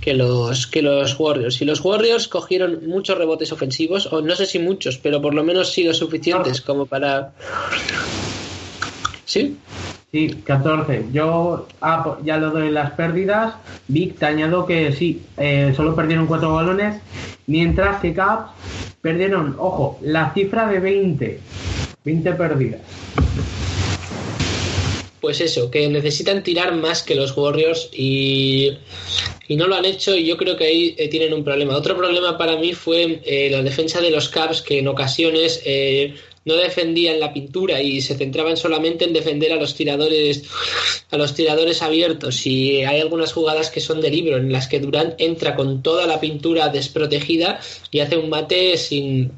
que, 0.00 0.14
los, 0.14 0.66
que 0.66 0.82
los 0.82 1.18
Warriors. 1.18 1.62
Y 1.62 1.64
los 1.64 1.80
Warriors 1.84 2.26
cogieron 2.26 2.88
muchos 2.88 3.16
rebotes 3.16 3.52
ofensivos, 3.52 4.12
o 4.12 4.20
no 4.20 4.34
sé 4.34 4.46
si 4.46 4.58
muchos, 4.58 4.98
pero 4.98 5.22
por 5.22 5.32
lo 5.32 5.44
menos 5.44 5.72
sí 5.72 5.84
los 5.84 5.98
suficientes 5.98 6.60
como 6.60 6.86
para. 6.86 7.32
¿Sí? 9.24 9.56
Sí, 10.10 10.28
14. 10.42 11.08
Yo 11.12 11.68
ah, 11.80 12.02
pues 12.02 12.24
ya 12.24 12.38
lo 12.38 12.50
doy 12.50 12.70
las 12.70 12.92
pérdidas. 12.92 13.54
Vic, 13.86 14.18
te 14.18 14.26
añado 14.26 14.66
que 14.66 14.92
sí, 14.92 15.22
eh, 15.36 15.72
solo 15.76 15.94
perdieron 15.94 16.26
cuatro 16.26 16.54
balones, 16.54 17.00
mientras 17.46 18.00
que 18.00 18.14
Caps 18.14 18.50
perdieron, 19.02 19.54
ojo, 19.58 19.98
la 20.02 20.32
cifra 20.32 20.66
de 20.66 20.80
20. 20.80 21.40
20 22.04 22.32
pérdidas. 22.32 22.80
Pues 25.20 25.40
eso, 25.40 25.70
que 25.70 25.88
necesitan 25.88 26.42
tirar 26.42 26.74
más 26.74 27.02
que 27.02 27.14
los 27.14 27.36
Warriors 27.36 27.90
y, 27.92 28.78
y 29.48 29.56
no 29.56 29.66
lo 29.66 29.74
han 29.74 29.84
hecho 29.84 30.14
y 30.14 30.24
yo 30.24 30.36
creo 30.36 30.56
que 30.56 30.64
ahí 30.64 30.94
eh, 30.96 31.08
tienen 31.08 31.32
un 31.32 31.42
problema. 31.42 31.76
Otro 31.76 31.96
problema 31.96 32.38
para 32.38 32.56
mí 32.56 32.72
fue 32.72 33.20
eh, 33.24 33.48
la 33.50 33.62
defensa 33.62 34.00
de 34.00 34.10
los 34.10 34.28
Cavs 34.28 34.62
que 34.62 34.78
en 34.78 34.86
ocasiones 34.86 35.60
eh, 35.64 36.14
no 36.44 36.54
defendían 36.54 37.18
la 37.18 37.32
pintura 37.32 37.82
y 37.82 38.00
se 38.00 38.16
centraban 38.16 38.56
solamente 38.56 39.04
en 39.04 39.12
defender 39.12 39.52
a 39.52 39.56
los 39.56 39.74
tiradores 39.74 40.44
a 41.10 41.16
los 41.16 41.34
tiradores 41.34 41.82
abiertos 41.82 42.46
y 42.46 42.84
hay 42.84 43.00
algunas 43.00 43.32
jugadas 43.32 43.70
que 43.70 43.80
son 43.80 44.00
de 44.00 44.10
libro 44.10 44.36
en 44.36 44.52
las 44.52 44.68
que 44.68 44.80
Durant 44.80 45.14
entra 45.18 45.56
con 45.56 45.82
toda 45.82 46.06
la 46.06 46.20
pintura 46.20 46.68
desprotegida 46.68 47.60
y 47.90 48.00
hace 48.00 48.16
un 48.16 48.30
mate 48.30 48.76
sin 48.76 49.32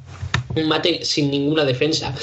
un 0.60 0.68
mate 0.68 1.04
sin 1.04 1.30
ninguna 1.30 1.64
defensa. 1.64 2.14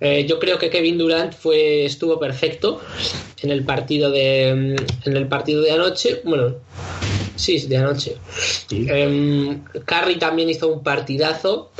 Eh, 0.00 0.26
yo 0.28 0.38
creo 0.38 0.58
que 0.58 0.70
Kevin 0.70 0.98
Durant 0.98 1.32
fue 1.32 1.84
estuvo 1.84 2.18
perfecto 2.18 2.80
en 3.42 3.50
el 3.50 3.64
partido 3.64 4.10
de 4.10 4.48
en 4.48 5.16
el 5.16 5.28
partido 5.28 5.62
de 5.62 5.72
anoche. 5.72 6.20
Bueno, 6.24 6.56
sí, 7.36 7.58
de 7.66 7.76
anoche. 7.76 8.16
Eh, 8.70 9.58
Curry 9.84 10.16
también 10.16 10.50
hizo 10.50 10.68
un 10.68 10.82
partidazo. 10.82 11.70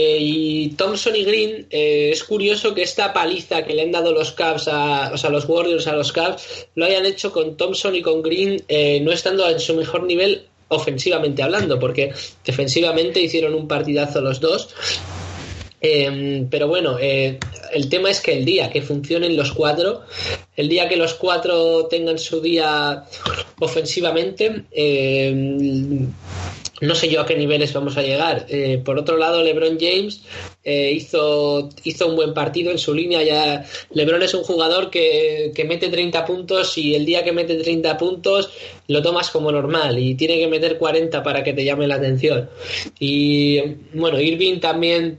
Eh, 0.00 0.18
y 0.20 0.68
Thompson 0.76 1.16
y 1.16 1.24
Green, 1.24 1.66
eh, 1.70 2.10
es 2.12 2.22
curioso 2.22 2.72
que 2.72 2.82
esta 2.82 3.12
paliza 3.12 3.64
que 3.64 3.74
le 3.74 3.82
han 3.82 3.90
dado 3.90 4.12
los 4.12 4.30
Cavs, 4.30 4.68
a, 4.68 5.10
o 5.12 5.16
sea, 5.16 5.28
los 5.28 5.48
Warriors 5.48 5.88
a 5.88 5.96
los 5.96 6.12
Cavs, 6.12 6.68
lo 6.76 6.84
hayan 6.84 7.04
hecho 7.04 7.32
con 7.32 7.56
Thompson 7.56 7.96
y 7.96 8.02
con 8.02 8.22
Green, 8.22 8.62
eh, 8.68 9.00
no 9.00 9.10
estando 9.10 9.48
en 9.48 9.58
su 9.58 9.74
mejor 9.74 10.04
nivel 10.04 10.46
ofensivamente 10.68 11.42
hablando, 11.42 11.78
porque 11.78 12.12
defensivamente 12.44 13.20
hicieron 13.20 13.54
un 13.54 13.66
partidazo 13.66 14.20
los 14.20 14.40
dos. 14.40 14.74
Eh, 15.80 16.46
pero 16.50 16.66
bueno, 16.66 16.98
eh, 17.00 17.38
el 17.72 17.88
tema 17.88 18.10
es 18.10 18.20
que 18.20 18.32
el 18.32 18.44
día 18.44 18.68
que 18.70 18.82
funcionen 18.82 19.36
los 19.36 19.52
cuatro, 19.52 20.02
el 20.56 20.68
día 20.68 20.88
que 20.88 20.96
los 20.96 21.14
cuatro 21.14 21.86
tengan 21.86 22.18
su 22.18 22.40
día 22.40 23.04
ofensivamente, 23.60 24.64
eh, 24.72 26.06
no 26.80 26.94
sé 26.94 27.08
yo 27.08 27.20
a 27.20 27.26
qué 27.26 27.36
niveles 27.36 27.72
vamos 27.72 27.96
a 27.96 28.02
llegar. 28.02 28.46
Eh, 28.48 28.80
por 28.84 28.98
otro 28.98 29.16
lado, 29.16 29.42
LeBron 29.42 29.78
James 29.80 30.22
eh, 30.64 30.92
hizo, 30.92 31.68
hizo 31.84 32.06
un 32.08 32.16
buen 32.16 32.34
partido 32.34 32.70
en 32.70 32.78
su 32.78 32.94
línea. 32.94 33.22
Ya 33.22 33.64
LeBron 33.90 34.22
es 34.22 34.34
un 34.34 34.44
jugador 34.44 34.90
que, 34.90 35.52
que 35.54 35.64
mete 35.64 35.88
30 35.88 36.24
puntos 36.24 36.76
y 36.78 36.94
el 36.94 37.04
día 37.04 37.24
que 37.24 37.32
mete 37.32 37.56
30 37.56 37.96
puntos 37.96 38.50
lo 38.86 39.02
tomas 39.02 39.30
como 39.30 39.50
normal 39.52 39.98
y 39.98 40.14
tiene 40.14 40.38
que 40.38 40.46
meter 40.46 40.78
40 40.78 41.22
para 41.22 41.42
que 41.42 41.52
te 41.52 41.64
llame 41.64 41.86
la 41.86 41.96
atención. 41.96 42.48
Y 42.98 43.60
bueno, 43.94 44.20
Irving 44.20 44.60
también 44.60 45.18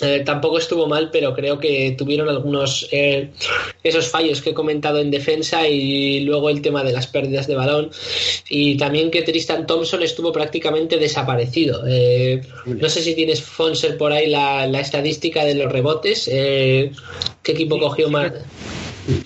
eh, 0.00 0.22
tampoco 0.24 0.58
estuvo 0.58 0.86
mal, 0.86 1.10
pero 1.10 1.34
creo 1.34 1.58
que 1.58 1.94
tuvieron 1.96 2.28
algunos 2.28 2.86
eh, 2.92 3.30
esos 3.82 4.08
fallos 4.08 4.42
que 4.42 4.50
he 4.50 4.54
comentado 4.54 4.98
en 4.98 5.10
defensa 5.10 5.66
y 5.66 6.20
luego 6.20 6.50
el 6.50 6.60
tema 6.60 6.84
de 6.84 6.92
las 6.92 7.06
pérdidas 7.06 7.46
de 7.46 7.54
balón 7.54 7.90
y 8.48 8.76
también 8.76 9.10
que 9.10 9.22
Tristan 9.22 9.66
Thompson 9.66 10.02
estuvo 10.02 10.32
prácticamente 10.32 10.98
desaparecido. 10.98 11.82
Eh, 11.86 12.42
no 12.66 12.88
sé 12.90 13.02
si 13.02 13.14
tienes 13.14 13.42
Fonser 13.42 13.96
por 13.96 14.12
ahí 14.12 14.28
la, 14.28 14.66
la 14.66 14.80
estadística 14.80 15.44
de 15.44 15.54
los 15.54 15.72
rebotes. 15.72 16.28
Eh, 16.30 16.92
¿Qué 17.42 17.52
equipo 17.52 17.78
cogió 17.78 18.10
más? 18.10 18.32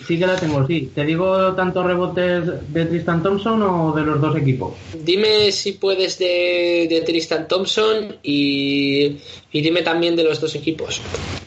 Sí 0.07 0.19
que 0.19 0.27
la 0.27 0.37
tengo, 0.37 0.67
sí. 0.67 0.91
¿Te 0.95 1.05
digo 1.05 1.55
tantos 1.55 1.87
rebotes 1.87 2.73
de 2.73 2.87
Tristan 2.87 3.23
Thompson 3.23 3.63
o 3.63 3.93
de 3.93 4.03
los 4.03 4.21
dos 4.21 4.37
equipos? 4.37 4.75
Dime 5.03 5.51
si 5.53 5.73
puedes 5.73 6.19
de, 6.19 6.87
de 6.89 7.01
Tristan 7.03 7.49
Thompson 7.49 8.17
y, 8.23 9.19
y 9.53 9.61
dime 9.61 9.83
también 9.83 10.17
de 10.17 10.25
los 10.25 10.41
dos 10.41 10.55
equipos. 10.55 11.01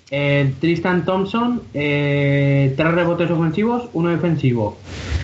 Eh, 0.10 0.54
Tristan 0.60 1.06
Thompson, 1.06 1.64
eh, 1.74 2.74
tres 2.76 2.92
rebotes 2.94 3.32
ofensivos, 3.32 3.90
uno 3.94 4.10
defensivo. 4.10 4.78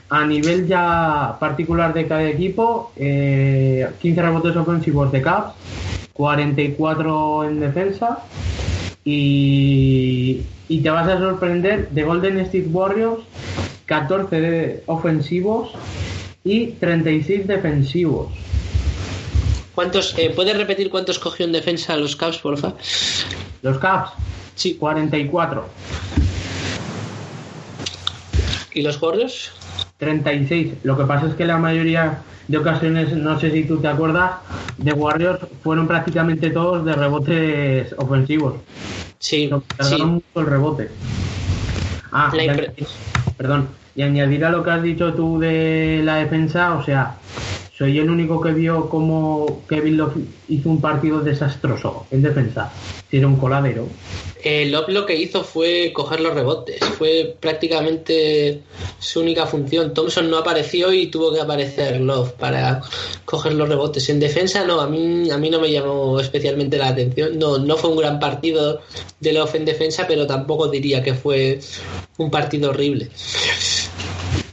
A 0.09 0.25
nivel 0.25 0.67
ya 0.67 1.37
particular 1.39 1.93
de 1.93 2.07
cada 2.07 2.27
equipo, 2.27 2.91
eh, 2.95 3.87
15 4.01 4.21
rebotes 4.21 4.55
ofensivos 4.55 5.11
de 5.11 5.21
Caps, 5.21 5.53
44 6.13 7.43
en 7.43 7.59
defensa 7.59 8.19
y, 9.05 10.41
y 10.69 10.81
te 10.81 10.89
vas 10.89 11.07
a 11.07 11.17
sorprender 11.17 11.89
de 11.89 12.03
Golden 12.03 12.39
State 12.39 12.67
Warriors, 12.71 13.23
14 13.87 14.39
de 14.39 14.83
ofensivos 14.85 15.71
y 16.43 16.67
36 16.73 17.47
defensivos. 17.47 18.31
¿Cuántos, 19.75 20.17
eh, 20.17 20.31
¿Puedes 20.35 20.55
repetir 20.55 20.89
cuántos 20.89 21.19
cogió 21.19 21.45
en 21.45 21.51
defensa 21.51 21.97
los 21.97 22.15
Cavs, 22.15 22.37
porfa? 22.37 22.73
Los 23.61 23.77
Caps, 23.79 24.11
Sí. 24.55 24.75
44. 24.75 25.65
¿Y 28.73 28.81
los 28.81 29.01
Warriors? 29.01 29.51
36. 29.97 30.73
Lo 30.83 30.97
que 30.97 31.05
pasa 31.05 31.27
es 31.27 31.33
que 31.35 31.45
la 31.45 31.57
mayoría 31.57 32.21
de 32.49 32.57
ocasiones, 32.57 33.13
no 33.13 33.39
sé 33.39 33.51
si 33.51 33.63
tú 33.63 33.77
te 33.77 33.87
acuerdas, 33.87 34.31
de 34.79 34.91
Warriors 34.91 35.39
fueron 35.63 35.87
prácticamente 35.87 36.49
todos 36.49 36.83
de 36.83 36.93
rebotes 36.93 37.93
ofensivos. 37.95 38.55
Sí, 39.19 39.49
que 39.49 39.55
sí. 39.55 39.63
tardaron 39.77 40.09
mucho 40.15 40.25
el 40.35 40.45
rebote. 40.47 40.89
Ah, 42.11 42.31
perdón. 43.37 43.67
Y 43.95 44.01
añadir 44.01 44.45
a 44.45 44.49
lo 44.49 44.63
que 44.63 44.71
has 44.71 44.81
dicho 44.81 45.13
tú 45.13 45.37
de 45.37 46.01
la 46.03 46.15
defensa, 46.15 46.73
o 46.73 46.83
sea, 46.83 47.17
soy 47.77 47.99
el 47.99 48.09
único 48.09 48.41
que 48.41 48.51
vio 48.51 48.89
cómo 48.89 49.61
Kevin 49.69 49.97
Love 49.97 50.17
hizo 50.47 50.71
un 50.71 50.81
partido 50.81 51.21
desastroso 51.21 52.07
en 52.09 52.23
defensa. 52.23 52.71
Era 53.11 53.27
un 53.27 53.35
coladero. 53.35 53.87
Eh, 54.41 54.67
Love 54.67 54.89
lo 54.89 55.05
que 55.05 55.15
hizo 55.15 55.43
fue 55.43 55.91
coger 55.93 56.21
los 56.21 56.33
rebotes. 56.33 56.79
Fue 56.97 57.35
prácticamente 57.39 58.61
su 58.99 59.19
única 59.19 59.45
función. 59.45 59.93
Thompson 59.93 60.29
no 60.29 60.37
apareció 60.37 60.93
y 60.93 61.07
tuvo 61.07 61.33
que 61.33 61.41
aparecer 61.41 61.99
Love 61.99 62.31
para 62.33 62.81
coger 63.25 63.53
los 63.53 63.67
rebotes. 63.67 64.09
En 64.09 64.19
defensa 64.19 64.65
no, 64.65 64.79
a 64.79 64.87
mí, 64.87 65.29
a 65.29 65.37
mí 65.37 65.49
no 65.49 65.59
me 65.59 65.71
llamó 65.71 66.19
especialmente 66.19 66.77
la 66.77 66.89
atención. 66.89 67.37
No, 67.37 67.57
no 67.57 67.75
fue 67.75 67.89
un 67.89 67.97
gran 67.97 68.19
partido 68.19 68.81
de 69.19 69.33
Love 69.33 69.55
en 69.55 69.65
defensa, 69.65 70.05
pero 70.07 70.25
tampoco 70.25 70.69
diría 70.69 71.03
que 71.03 71.13
fue 71.13 71.59
un 72.17 72.31
partido 72.31 72.69
horrible. 72.69 73.09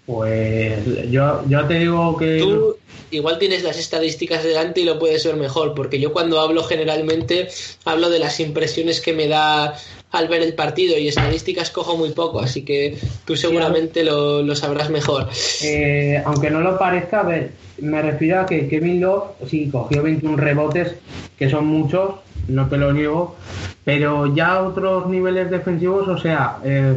Pues 0.04 1.10
yo, 1.10 1.42
yo 1.48 1.66
te 1.66 1.74
digo 1.74 2.16
que... 2.16 2.38
Tú 2.38 2.76
igual 3.10 3.38
tienes 3.38 3.62
las 3.62 3.78
estadísticas 3.78 4.44
delante 4.44 4.80
y 4.80 4.84
lo 4.84 4.98
puedes 4.98 5.25
ver 5.25 5.36
mejor, 5.36 5.75
porque 5.75 6.00
yo 6.00 6.12
cuando 6.12 6.40
hablo 6.40 6.64
generalmente 6.64 7.48
hablo 7.84 8.10
de 8.10 8.18
las 8.18 8.40
impresiones 8.40 9.00
que 9.00 9.12
me 9.12 9.28
da 9.28 9.75
al 10.12 10.28
ver 10.28 10.42
el 10.42 10.54
partido 10.54 10.96
y 10.98 11.08
estadísticas 11.08 11.70
cojo 11.70 11.96
muy 11.96 12.10
poco, 12.10 12.40
así 12.40 12.64
que 12.64 12.98
tú 13.25 13.36
seguramente 13.36 14.04
lo, 14.04 14.42
lo 14.42 14.56
sabrás 14.56 14.88
mejor. 14.90 15.28
Eh, 15.62 16.22
aunque 16.25 16.50
no 16.50 16.60
lo 16.60 16.78
parezca, 16.78 17.20
a 17.20 17.25
ver, 17.25 17.50
me 17.78 18.00
refiero 18.00 18.40
a 18.40 18.46
que 18.46 18.68
Kevin 18.68 19.00
Love 19.00 19.25
sí 19.48 19.68
cogió 19.70 20.02
21 20.02 20.36
rebotes, 20.36 20.94
que 21.38 21.50
son 21.50 21.66
muchos, 21.66 22.14
no 22.48 22.68
te 22.68 22.76
lo 22.76 22.92
niego, 22.92 23.36
pero 23.84 24.34
ya 24.34 24.62
otros 24.62 25.08
niveles 25.08 25.50
defensivos, 25.50 26.08
o 26.08 26.18
sea, 26.18 26.58
eh, 26.64 26.96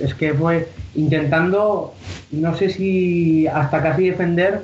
es 0.00 0.14
que 0.14 0.34
fue 0.34 0.68
intentando, 0.94 1.94
no 2.32 2.56
sé 2.56 2.70
si 2.70 3.46
hasta 3.46 3.82
casi 3.82 4.10
defender 4.10 4.62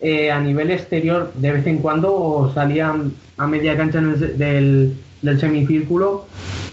eh, 0.00 0.30
a 0.30 0.40
nivel 0.40 0.70
exterior 0.70 1.32
de 1.34 1.52
vez 1.52 1.66
en 1.66 1.78
cuando 1.78 2.50
salían 2.54 3.14
a 3.36 3.46
media 3.46 3.76
cancha 3.76 4.00
del, 4.00 4.96
del 5.22 5.40
semicírculo, 5.40 6.26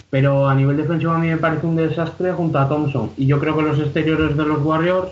pero 0.10 0.48
a 0.48 0.56
nivel 0.56 0.78
defensivo 0.78 1.14
a 1.14 1.18
mí 1.18 1.28
me 1.28 1.38
parece 1.38 1.66
un 1.66 1.78
desastre 1.78 2.34
junto 2.34 2.60
a 2.60 2.68
Thompson. 2.68 3.12
Y 3.18 3.26
yo 3.26 3.40
creo 3.40 3.56
que 3.56 3.64
los 3.64 3.80
exteriores 3.80 4.36
de 4.36 4.46
los 4.46 4.64
Warriors 4.64 5.10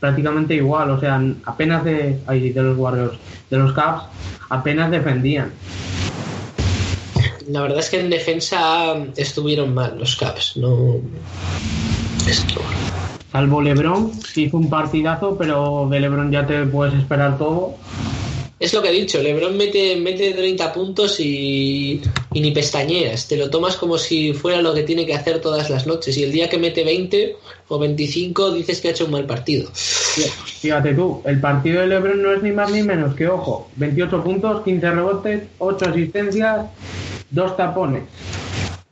prácticamente 0.00 0.54
igual, 0.54 0.90
o 0.90 1.00
sea, 1.00 1.20
apenas 1.44 1.84
de, 1.84 2.20
ay, 2.26 2.50
de 2.50 2.62
los 2.62 2.78
Warriors, 2.78 3.18
de 3.50 3.58
los 3.58 3.72
Cavs, 3.72 4.04
apenas 4.48 4.90
defendían. 4.90 5.50
La 7.48 7.62
verdad 7.62 7.78
es 7.78 7.90
que 7.90 8.00
en 8.00 8.10
defensa 8.10 8.94
estuvieron 9.16 9.74
mal 9.74 9.98
los 9.98 10.16
Caps, 10.16 10.56
no... 10.56 11.00
Salvo 13.36 13.60
LeBron, 13.60 14.12
hizo 14.34 14.56
un 14.56 14.70
partidazo, 14.70 15.36
pero 15.36 15.86
de 15.90 16.00
LeBron 16.00 16.32
ya 16.32 16.46
te 16.46 16.64
puedes 16.64 16.94
esperar 16.94 17.36
todo. 17.36 17.74
Es 18.58 18.72
lo 18.72 18.80
que 18.80 18.88
he 18.88 18.92
dicho, 18.92 19.20
Lebron 19.20 19.58
mete, 19.58 19.94
mete 19.96 20.32
30 20.32 20.72
puntos 20.72 21.20
y, 21.20 22.00
y 22.32 22.40
ni 22.40 22.52
pestañeas. 22.52 23.28
Te 23.28 23.36
lo 23.36 23.50
tomas 23.50 23.76
como 23.76 23.98
si 23.98 24.32
fuera 24.32 24.62
lo 24.62 24.72
que 24.72 24.84
tiene 24.84 25.04
que 25.04 25.12
hacer 25.12 25.42
todas 25.42 25.68
las 25.68 25.86
noches. 25.86 26.16
Y 26.16 26.22
el 26.22 26.32
día 26.32 26.48
que 26.48 26.56
mete 26.56 26.82
20 26.82 27.36
o 27.68 27.78
25 27.78 28.52
dices 28.52 28.80
que 28.80 28.88
ha 28.88 28.90
hecho 28.92 29.04
un 29.04 29.10
mal 29.10 29.26
partido. 29.26 29.68
Fíjate 29.74 30.94
tú, 30.94 31.20
el 31.26 31.38
partido 31.38 31.82
de 31.82 31.88
LeBron 31.88 32.22
no 32.22 32.32
es 32.32 32.42
ni 32.42 32.52
más 32.52 32.72
ni 32.72 32.82
menos 32.82 33.14
que, 33.14 33.28
ojo, 33.28 33.68
28 33.76 34.24
puntos, 34.24 34.64
15 34.64 34.90
rebotes, 34.92 35.42
8 35.58 35.90
asistencias, 35.90 36.64
2 37.32 37.56
tapones. 37.58 38.04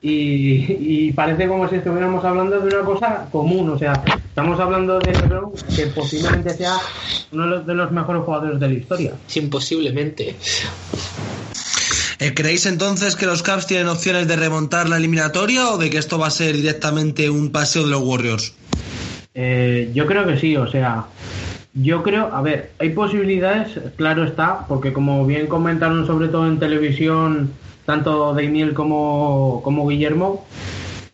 Y, 0.06 0.66
y 1.06 1.12
parece 1.14 1.48
como 1.48 1.66
si 1.66 1.76
estuviéramos 1.76 2.22
hablando 2.22 2.60
de 2.60 2.76
una 2.76 2.84
cosa 2.84 3.26
común, 3.32 3.70
o 3.70 3.78
sea, 3.78 4.04
estamos 4.04 4.60
hablando 4.60 5.00
de 5.00 5.12
LeBron 5.12 5.52
que 5.74 5.86
posiblemente 5.86 6.50
sea 6.50 6.76
uno 7.32 7.60
de 7.60 7.74
los- 7.74 7.90
mejores 7.90 8.22
jugadores 8.22 8.60
de 8.60 8.68
la 8.68 8.74
historia. 8.74 9.12
Imposiblemente. 9.34 10.36
Eh, 12.20 12.34
¿Creéis 12.34 12.66
entonces 12.66 13.16
que 13.16 13.24
los 13.24 13.42
Cavs 13.42 13.66
tienen 13.66 13.88
opciones 13.88 14.28
de 14.28 14.36
remontar 14.36 14.90
la 14.90 14.98
eliminatoria 14.98 15.70
o 15.70 15.78
de 15.78 15.88
que 15.88 15.96
esto 15.96 16.18
va 16.18 16.26
a 16.26 16.30
ser 16.30 16.54
directamente 16.54 17.30
un 17.30 17.50
paseo 17.50 17.84
de 17.84 17.90
los 17.90 18.02
Warriors? 18.02 18.52
Eh, 19.34 19.90
yo 19.94 20.06
creo 20.06 20.26
que 20.26 20.36
sí, 20.38 20.54
o 20.54 20.70
sea, 20.70 21.06
yo 21.72 22.02
creo, 22.02 22.26
a 22.30 22.42
ver, 22.42 22.72
hay 22.78 22.90
posibilidades, 22.90 23.68
claro 23.96 24.24
está, 24.24 24.66
porque 24.68 24.92
como 24.92 25.24
bien 25.26 25.46
comentaron 25.46 26.06
sobre 26.06 26.28
todo 26.28 26.46
en 26.46 26.58
televisión, 26.58 27.50
tanto 27.84 28.34
Daimiel 28.34 28.74
como, 28.74 29.60
como 29.62 29.86
Guillermo 29.86 30.44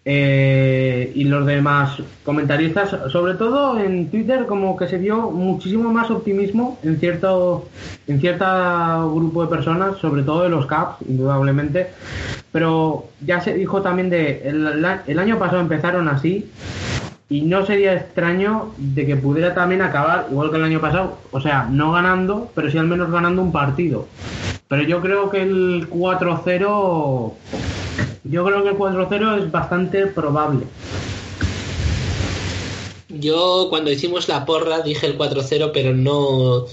eh, 0.04 1.12
y 1.14 1.24
los 1.24 1.44
demás 1.44 1.98
comentaristas, 2.24 2.96
sobre 3.10 3.34
todo 3.34 3.78
en 3.78 4.10
Twitter, 4.10 4.46
como 4.46 4.76
que 4.76 4.88
se 4.88 4.98
vio 4.98 5.30
muchísimo 5.30 5.92
más 5.92 6.10
optimismo 6.10 6.78
en 6.82 6.98
cierto, 6.98 7.68
en 8.06 8.20
cierto 8.20 9.14
grupo 9.14 9.42
de 9.42 9.48
personas, 9.48 9.98
sobre 9.98 10.22
todo 10.22 10.42
de 10.42 10.48
los 10.48 10.66
Caps, 10.66 11.02
indudablemente, 11.06 11.88
pero 12.50 13.08
ya 13.24 13.40
se 13.40 13.54
dijo 13.54 13.82
también 13.82 14.08
de, 14.08 14.48
el, 14.48 14.86
el 15.06 15.18
año 15.18 15.38
pasado 15.38 15.60
empezaron 15.60 16.08
así, 16.08 16.50
y 17.30 17.42
no 17.42 17.64
sería 17.64 17.94
extraño 17.94 18.72
de 18.76 19.06
que 19.06 19.16
pudiera 19.16 19.54
también 19.54 19.82
acabar 19.82 20.26
igual 20.30 20.50
que 20.50 20.56
el 20.56 20.64
año 20.64 20.80
pasado, 20.80 21.18
o 21.30 21.40
sea, 21.40 21.68
no 21.70 21.92
ganando, 21.92 22.50
pero 22.54 22.68
sí 22.68 22.76
al 22.76 22.88
menos 22.88 23.10
ganando 23.10 23.40
un 23.40 23.52
partido. 23.52 24.08
Pero 24.70 24.82
yo 24.84 25.00
creo 25.02 25.28
que 25.30 25.42
el 25.42 25.88
4-0 25.90 27.32
yo 28.22 28.44
creo 28.44 28.62
que 28.62 28.68
el 28.68 28.76
4-0 28.78 29.38
es 29.42 29.50
bastante 29.50 30.06
probable. 30.06 30.64
Yo 33.08 33.66
cuando 33.68 33.90
hicimos 33.90 34.28
la 34.28 34.46
porra 34.46 34.80
dije 34.82 35.06
el 35.08 35.18
4-0, 35.18 35.72
pero 35.74 35.92
no, 35.92 36.66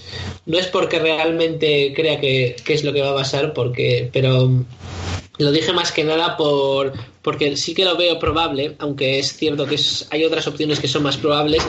no 0.45 0.57
es 0.59 0.67
porque 0.67 0.99
realmente 0.99 1.91
crea 1.95 2.19
que, 2.19 2.55
que 2.63 2.75
es 2.75 2.83
lo 2.83 2.93
que 2.93 3.01
va 3.01 3.09
a 3.09 3.15
pasar, 3.15 3.53
porque, 3.53 4.11
pero 4.13 4.47
lo 5.39 5.51
dije 5.51 5.73
más 5.73 5.91
que 5.91 6.03
nada 6.03 6.37
por 6.37 6.93
porque 7.23 7.57
sí 7.57 7.73
que 7.73 7.83
lo 7.83 7.97
veo 7.97 8.19
probable, 8.19 8.75
aunque 8.77 9.17
es 9.17 9.35
cierto 9.35 9.65
que 9.65 9.75
es- 9.75 10.07
hay 10.11 10.23
otras 10.23 10.47
opciones 10.47 10.79
que 10.79 10.87
son 10.87 11.01
más 11.03 11.17
probables, 11.17 11.63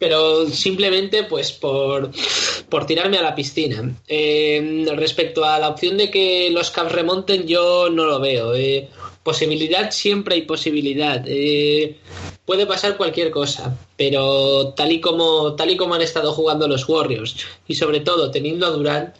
pero 0.00 0.48
simplemente 0.48 1.24
pues 1.24 1.52
por, 1.52 2.10
por 2.70 2.86
tirarme 2.86 3.18
a 3.18 3.22
la 3.22 3.34
piscina. 3.34 3.94
Eh, 4.08 4.86
respecto 4.96 5.44
a 5.44 5.58
la 5.58 5.68
opción 5.68 5.98
de 5.98 6.10
que 6.10 6.48
los 6.50 6.70
Cavs 6.70 6.90
remonten, 6.90 7.46
yo 7.46 7.90
no 7.90 8.06
lo 8.06 8.18
veo. 8.18 8.54
Eh, 8.54 8.88
posibilidad 9.22 9.90
siempre 9.90 10.36
hay 10.36 10.42
posibilidad. 10.42 11.22
Eh, 11.26 11.98
puede 12.46 12.64
pasar 12.66 12.96
cualquier 12.96 13.30
cosa, 13.30 13.76
pero 13.98 14.72
tal 14.74 14.90
y 14.90 15.02
como 15.02 15.54
tal 15.54 15.70
y 15.70 15.76
como 15.76 15.94
han 15.94 16.02
estado 16.02 16.32
jugando 16.32 16.66
los 16.66 16.88
Warriors 16.88 17.36
y 17.68 17.74
sobre 17.74 18.00
todo 18.00 18.30
teniendo 18.30 18.66
a 18.66 18.70
Durant, 18.70 19.14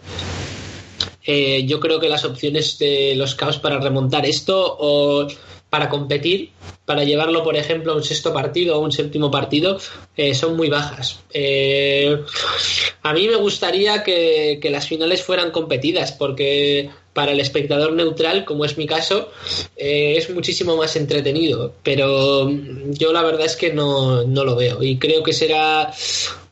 yo 1.66 1.78
creo 1.78 2.00
que 2.00 2.08
las 2.08 2.24
opciones 2.24 2.78
de 2.78 3.14
los 3.16 3.34
Cavs 3.34 3.58
para 3.58 3.78
remontar 3.78 4.24
esto 4.24 4.76
o 4.80 5.28
para 5.68 5.88
competir, 5.88 6.50
para 6.90 7.04
llevarlo, 7.04 7.44
por 7.44 7.54
ejemplo, 7.54 7.92
a 7.92 7.94
un 7.94 8.02
sexto 8.02 8.32
partido 8.32 8.76
o 8.76 8.80
un 8.80 8.90
séptimo 8.90 9.30
partido, 9.30 9.78
eh, 10.16 10.34
son 10.34 10.56
muy 10.56 10.68
bajas. 10.68 11.20
Eh, 11.32 12.20
a 13.02 13.12
mí 13.12 13.28
me 13.28 13.36
gustaría 13.36 14.02
que, 14.02 14.58
que 14.60 14.70
las 14.70 14.88
finales 14.88 15.22
fueran 15.22 15.52
competidas, 15.52 16.10
porque 16.10 16.90
para 17.12 17.30
el 17.30 17.38
espectador 17.38 17.92
neutral, 17.92 18.44
como 18.44 18.64
es 18.64 18.76
mi 18.76 18.88
caso, 18.88 19.30
eh, 19.76 20.16
es 20.16 20.30
muchísimo 20.30 20.76
más 20.76 20.96
entretenido. 20.96 21.74
Pero 21.84 22.50
yo 22.88 23.12
la 23.12 23.22
verdad 23.22 23.46
es 23.46 23.54
que 23.54 23.72
no, 23.72 24.24
no 24.24 24.44
lo 24.44 24.56
veo. 24.56 24.82
Y 24.82 24.98
creo 24.98 25.22
que 25.22 25.32
será 25.32 25.92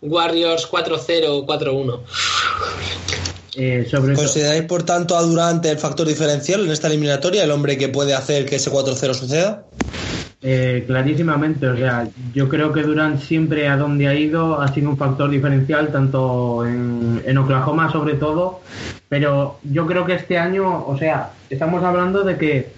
Warriors 0.00 0.70
4-0 0.70 1.24
o 1.30 1.46
4-1. 1.48 2.00
Eh, 3.56 3.88
sobre 3.90 4.14
¿Consideráis, 4.14 4.62
por 4.62 4.84
tanto, 4.84 5.16
a 5.16 5.22
Durant 5.22 5.66
el 5.66 5.78
factor 5.78 6.06
diferencial 6.06 6.64
en 6.64 6.70
esta 6.70 6.86
eliminatoria, 6.86 7.42
el 7.42 7.50
hombre 7.50 7.76
que 7.76 7.88
puede 7.88 8.14
hacer 8.14 8.46
que 8.46 8.54
ese 8.54 8.70
4-0 8.70 9.14
suceda? 9.14 9.66
Eh, 10.50 10.84
clarísimamente, 10.86 11.68
o 11.68 11.76
sea, 11.76 12.08
yo 12.32 12.48
creo 12.48 12.72
que 12.72 12.82
Durant 12.82 13.20
siempre 13.20 13.68
a 13.68 13.76
donde 13.76 14.08
ha 14.08 14.14
ido 14.14 14.62
ha 14.62 14.68
sido 14.68 14.88
un 14.88 14.96
factor 14.96 15.28
diferencial, 15.28 15.88
tanto 15.92 16.64
en, 16.66 17.36
Oklahoma 17.36 17.92
sobre 17.92 18.14
todo, 18.14 18.62
pero 19.10 19.58
yo 19.62 19.86
creo 19.86 20.06
que 20.06 20.14
este 20.14 20.38
año, 20.38 20.86
o 20.86 20.96
sea, 20.96 21.32
estamos 21.50 21.84
hablando 21.84 22.22
de 22.24 22.38
que 22.38 22.68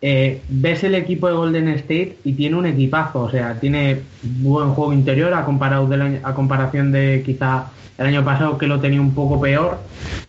eh, 0.00 0.40
ves 0.48 0.82
el 0.84 0.94
equipo 0.94 1.28
de 1.28 1.34
Golden 1.34 1.68
State 1.68 2.16
y 2.24 2.32
tiene 2.32 2.56
un 2.56 2.64
equipazo, 2.64 3.20
o 3.20 3.30
sea, 3.30 3.60
tiene 3.60 4.00
buen 4.22 4.70
juego 4.70 4.94
interior 4.94 5.34
a, 5.34 5.44
comparado 5.44 5.86
del 5.86 6.00
año- 6.00 6.20
a 6.22 6.32
comparación 6.32 6.90
de 6.90 7.22
quizá 7.22 7.66
el 7.98 8.06
año 8.06 8.24
pasado 8.24 8.56
que 8.56 8.66
lo 8.66 8.80
tenía 8.80 9.02
un 9.02 9.14
poco 9.14 9.38
peor, 9.38 9.78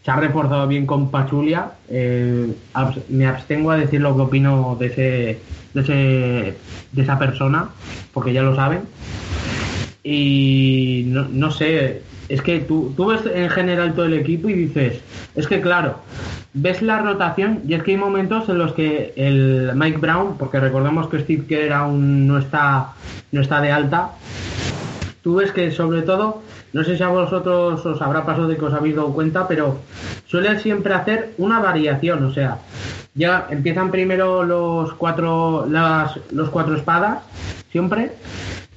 se 0.04 0.12
ha 0.12 0.18
reforzado 0.18 0.68
bien 0.68 0.86
con 0.86 1.10
Pachulia, 1.10 1.72
eh, 1.90 2.54
me 3.08 3.28
abstengo 3.28 3.72
a 3.72 3.78
decir 3.78 4.02
lo 4.02 4.14
que 4.14 4.22
opino 4.24 4.76
de 4.78 4.86
ese, 4.88 5.40
de 5.76 5.82
ese 5.82 6.58
de 6.94 7.02
esa 7.02 7.20
persona, 7.20 7.70
porque 8.14 8.34
ya 8.34 8.42
lo 8.42 8.56
saben. 8.56 8.82
Y 10.04 11.04
no, 11.08 11.28
no 11.30 11.52
sé, 11.52 12.02
es 12.30 12.42
que 12.42 12.60
tú, 12.60 12.94
tú 12.96 13.08
ves 13.08 13.22
en 13.32 13.50
general 13.50 13.94
todo 13.94 14.06
el 14.06 14.14
equipo 14.14 14.50
y 14.50 14.54
dices, 14.54 15.02
es 15.36 15.48
que 15.48 15.62
claro, 15.62 16.00
ves 16.54 16.82
la 16.82 17.00
rotación 17.00 17.62
y 17.68 17.74
es 17.74 17.84
que 17.84 17.92
hay 17.92 17.98
momentos 17.98 18.48
en 18.50 18.58
los 18.58 18.74
que 18.74 19.14
el 19.16 19.72
Mike 19.76 19.98
Brown, 19.98 20.38
porque 20.38 20.60
recordemos 20.60 21.08
que 21.08 21.20
Steve 21.20 21.46
Kerr 21.48 21.74
aún 21.74 22.28
no 22.28 22.38
está, 22.38 22.94
no 23.32 23.42
está 23.42 23.62
de 23.62 23.72
alta, 23.72 24.12
tú 25.22 25.36
ves 25.36 25.52
que 25.52 25.72
sobre 25.72 26.04
todo, 26.04 26.42
no 26.72 26.84
sé 26.84 26.98
si 26.98 27.04
a 27.04 27.10
vosotros 27.10 27.86
os 27.86 28.02
habrá 28.02 28.26
pasado 28.26 28.48
de 28.48 28.58
que 28.58 28.66
os 28.66 28.74
habéis 28.74 28.96
dado 28.96 29.14
cuenta, 29.14 29.48
pero 29.48 29.80
suelen 30.28 30.60
siempre 30.60 30.94
hacer 30.94 31.34
una 31.38 31.60
variación, 31.60 32.24
o 32.24 32.34
sea, 32.34 32.60
ya 33.16 33.48
empiezan 33.50 33.92
primero 33.92 34.44
los 34.44 34.94
cuatro, 34.94 35.66
las, 35.70 36.20
los 36.32 36.50
cuatro 36.50 36.76
espadas, 36.76 37.24
siempre, 37.72 38.12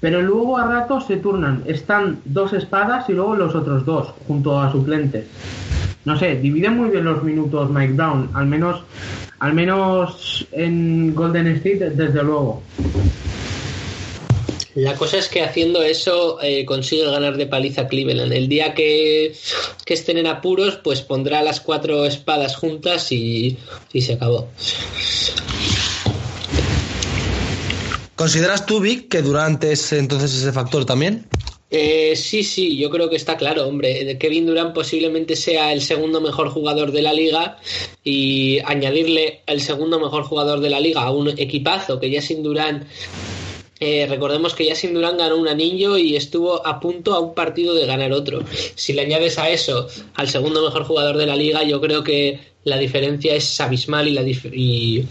pero 0.00 0.22
luego 0.22 0.56
a 0.56 0.64
ratos 0.64 1.06
se 1.06 1.16
turnan, 1.16 1.62
están 1.66 2.20
dos 2.24 2.52
espadas 2.52 3.08
y 3.10 3.12
luego 3.12 3.34
los 3.34 3.54
otros 3.54 3.84
dos, 3.84 4.14
junto 4.26 4.60
a 4.60 4.70
suplentes. 4.70 5.26
No 6.04 6.16
sé, 6.16 6.36
dividen 6.36 6.76
muy 6.76 6.90
bien 6.90 7.04
los 7.04 7.22
minutos 7.22 7.68
Mike 7.68 7.94
Brown, 7.94 8.30
al 8.32 8.46
menos, 8.46 8.84
al 9.40 9.52
menos 9.52 10.46
en 10.52 11.14
Golden 11.14 11.48
State, 11.48 11.90
desde 11.90 12.22
luego. 12.22 12.62
La 14.78 14.94
cosa 14.94 15.18
es 15.18 15.26
que 15.26 15.42
haciendo 15.42 15.82
eso 15.82 16.40
eh, 16.40 16.64
consigue 16.64 17.04
ganar 17.04 17.36
de 17.36 17.48
paliza 17.48 17.88
Cleveland. 17.88 18.32
El 18.32 18.48
día 18.48 18.74
que, 18.74 19.34
que, 19.84 19.94
estén 19.94 20.18
en 20.18 20.28
apuros, 20.28 20.76
pues 20.76 21.02
pondrá 21.02 21.42
las 21.42 21.60
cuatro 21.60 22.04
espadas 22.04 22.54
juntas 22.54 23.10
y, 23.10 23.58
y 23.92 24.02
se 24.02 24.12
acabó. 24.12 24.46
¿Consideras 28.14 28.66
tú, 28.66 28.78
Vic, 28.78 29.08
que 29.08 29.20
Durant 29.20 29.64
es 29.64 29.92
entonces 29.92 30.32
ese 30.32 30.52
factor 30.52 30.84
también? 30.84 31.26
Eh, 31.70 32.14
sí, 32.14 32.44
sí, 32.44 32.78
yo 32.78 32.88
creo 32.88 33.10
que 33.10 33.16
está 33.16 33.36
claro, 33.36 33.66
hombre. 33.66 34.16
Kevin 34.16 34.46
Durant 34.46 34.72
posiblemente 34.72 35.34
sea 35.34 35.72
el 35.72 35.82
segundo 35.82 36.20
mejor 36.20 36.50
jugador 36.50 36.92
de 36.92 37.02
la 37.02 37.12
liga 37.12 37.58
y 38.04 38.60
añadirle 38.64 39.42
el 39.46 39.60
segundo 39.60 39.98
mejor 39.98 40.22
jugador 40.22 40.60
de 40.60 40.70
la 40.70 40.78
liga 40.78 41.02
a 41.02 41.10
un 41.10 41.30
equipazo 41.30 41.98
que 41.98 42.10
ya 42.10 42.22
sin 42.22 42.44
Durant 42.44 42.84
eh, 43.80 44.06
recordemos 44.08 44.54
que 44.54 44.66
Yasin 44.66 44.94
Durán 44.94 45.16
ganó 45.18 45.36
un 45.36 45.48
anillo 45.48 45.96
y 45.96 46.16
estuvo 46.16 46.66
a 46.66 46.80
punto 46.80 47.14
a 47.14 47.20
un 47.20 47.34
partido 47.34 47.74
de 47.74 47.86
ganar 47.86 48.12
otro. 48.12 48.42
Si 48.74 48.92
le 48.92 49.02
añades 49.02 49.38
a 49.38 49.50
eso 49.50 49.88
al 50.14 50.28
segundo 50.28 50.64
mejor 50.64 50.84
jugador 50.84 51.16
de 51.16 51.26
la 51.26 51.36
liga, 51.36 51.62
yo 51.62 51.80
creo 51.80 52.02
que 52.02 52.40
la 52.64 52.76
diferencia 52.76 53.34
es 53.34 53.60
abismal 53.60 54.08
y 54.08 54.12
la 54.12 54.22
y... 54.22 55.06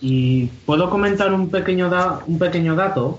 y 0.00 0.46
puedo 0.66 0.90
comentar 0.90 1.32
un 1.32 1.50
pequeño 1.50 1.88
da 1.88 2.20
un 2.26 2.38
pequeño 2.38 2.74
dato. 2.74 3.16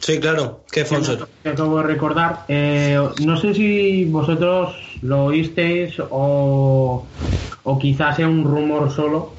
Sí, 0.00 0.18
claro. 0.20 0.60
¿Qué 0.70 0.84
Fonser? 0.84 1.24
Que 1.42 1.50
acabo 1.50 1.78
de 1.78 1.84
recordar. 1.84 2.44
Eh, 2.48 3.00
no 3.24 3.40
sé 3.40 3.54
si 3.54 4.04
vosotros 4.04 4.74
lo 5.00 5.26
oísteis 5.26 5.94
o, 6.10 7.06
o 7.62 7.78
quizás 7.78 8.16
sea 8.16 8.28
un 8.28 8.44
rumor 8.44 8.92
solo, 8.94 9.32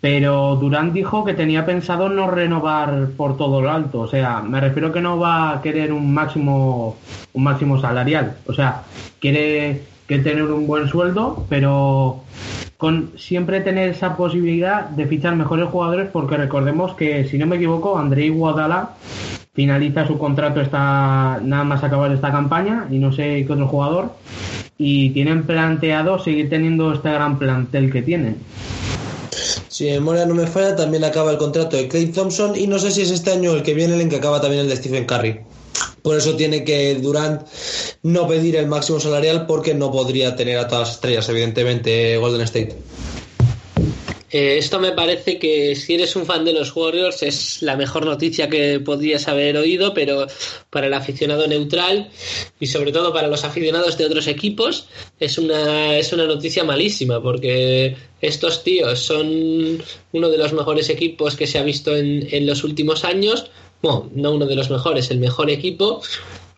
pero 0.00 0.56
Durán 0.56 0.92
dijo 0.92 1.24
que 1.24 1.34
tenía 1.34 1.66
pensado 1.66 2.08
no 2.08 2.30
renovar 2.30 3.08
por 3.16 3.36
todo 3.36 3.60
lo 3.60 3.70
alto, 3.70 4.00
o 4.00 4.08
sea, 4.08 4.40
me 4.42 4.60
refiero 4.60 4.92
que 4.92 5.00
no 5.00 5.18
va 5.18 5.52
a 5.52 5.62
querer 5.62 5.92
un 5.92 6.12
máximo 6.12 6.96
un 7.32 7.42
máximo 7.42 7.80
salarial, 7.80 8.36
o 8.46 8.52
sea, 8.52 8.82
quiere 9.20 9.82
que 10.06 10.18
tener 10.18 10.44
un 10.44 10.66
buen 10.66 10.88
sueldo, 10.88 11.46
pero 11.48 12.22
con 12.78 13.10
siempre 13.16 13.60
tener 13.60 13.90
esa 13.90 14.16
posibilidad 14.16 14.88
de 14.88 15.06
fichar 15.06 15.34
mejores 15.34 15.68
jugadores 15.68 16.08
porque 16.12 16.36
recordemos 16.36 16.94
que 16.94 17.24
si 17.24 17.36
no 17.36 17.46
me 17.46 17.56
equivoco, 17.56 17.98
Andrei 17.98 18.30
Guadala 18.30 18.90
finaliza 19.52 20.06
su 20.06 20.16
contrato 20.16 20.60
esta 20.60 21.40
nada 21.42 21.64
más 21.64 21.82
acabar 21.82 22.12
esta 22.12 22.30
campaña 22.30 22.86
y 22.90 22.98
no 22.98 23.12
sé 23.12 23.44
qué 23.44 23.52
otro 23.52 23.66
jugador 23.66 24.12
y 24.78 25.10
tienen 25.10 25.42
planteado 25.42 26.20
seguir 26.20 26.48
teniendo 26.48 26.92
este 26.92 27.10
gran 27.10 27.38
plantel 27.38 27.90
que 27.90 28.02
tienen. 28.02 28.36
Si 29.78 29.84
memoria 29.84 30.26
no 30.26 30.34
me 30.34 30.48
falla, 30.48 30.74
también 30.74 31.04
acaba 31.04 31.30
el 31.30 31.38
contrato 31.38 31.76
de 31.76 31.86
Clay 31.86 32.06
Thompson 32.06 32.56
y 32.56 32.66
no 32.66 32.80
sé 32.80 32.90
si 32.90 33.02
es 33.02 33.12
este 33.12 33.30
año 33.30 33.54
el 33.54 33.62
que 33.62 33.74
viene 33.74 33.94
el 33.94 34.08
que 34.08 34.16
acaba 34.16 34.40
también 34.40 34.62
el 34.62 34.68
de 34.68 34.74
Stephen 34.74 35.04
Curry. 35.04 35.38
Por 36.02 36.16
eso 36.16 36.34
tiene 36.34 36.64
que 36.64 36.96
Durant 36.96 37.42
no 38.02 38.26
pedir 38.26 38.56
el 38.56 38.66
máximo 38.66 38.98
salarial 38.98 39.46
porque 39.46 39.74
no 39.74 39.92
podría 39.92 40.34
tener 40.34 40.58
a 40.58 40.66
todas 40.66 40.88
las 40.88 40.96
estrellas, 40.96 41.28
evidentemente, 41.28 42.16
Golden 42.16 42.40
State. 42.40 42.76
Eh, 44.30 44.58
esto 44.58 44.78
me 44.78 44.92
parece 44.92 45.38
que 45.38 45.74
si 45.74 45.94
eres 45.94 46.14
un 46.14 46.26
fan 46.26 46.44
de 46.44 46.52
los 46.52 46.74
Warriors 46.76 47.22
es 47.22 47.62
la 47.62 47.76
mejor 47.76 48.04
noticia 48.04 48.48
que 48.48 48.78
podrías 48.80 49.26
haber 49.26 49.56
oído, 49.56 49.94
pero 49.94 50.26
para 50.68 50.86
el 50.86 50.94
aficionado 50.94 51.46
neutral 51.46 52.10
y 52.60 52.66
sobre 52.66 52.92
todo 52.92 53.12
para 53.12 53.28
los 53.28 53.44
aficionados 53.44 53.96
de 53.96 54.04
otros 54.04 54.26
equipos 54.26 54.86
es 55.18 55.38
una, 55.38 55.96
es 55.96 56.12
una 56.12 56.26
noticia 56.26 56.62
malísima 56.62 57.22
porque 57.22 57.96
estos 58.20 58.62
tíos 58.64 58.98
son 58.98 59.82
uno 60.12 60.28
de 60.28 60.38
los 60.38 60.52
mejores 60.52 60.90
equipos 60.90 61.34
que 61.34 61.46
se 61.46 61.58
ha 61.58 61.62
visto 61.62 61.96
en, 61.96 62.28
en 62.30 62.46
los 62.46 62.64
últimos 62.64 63.04
años. 63.04 63.50
Bueno, 63.80 64.10
no 64.14 64.32
uno 64.32 64.46
de 64.46 64.56
los 64.56 64.70
mejores, 64.70 65.10
el 65.10 65.20
mejor 65.20 65.50
equipo 65.50 66.02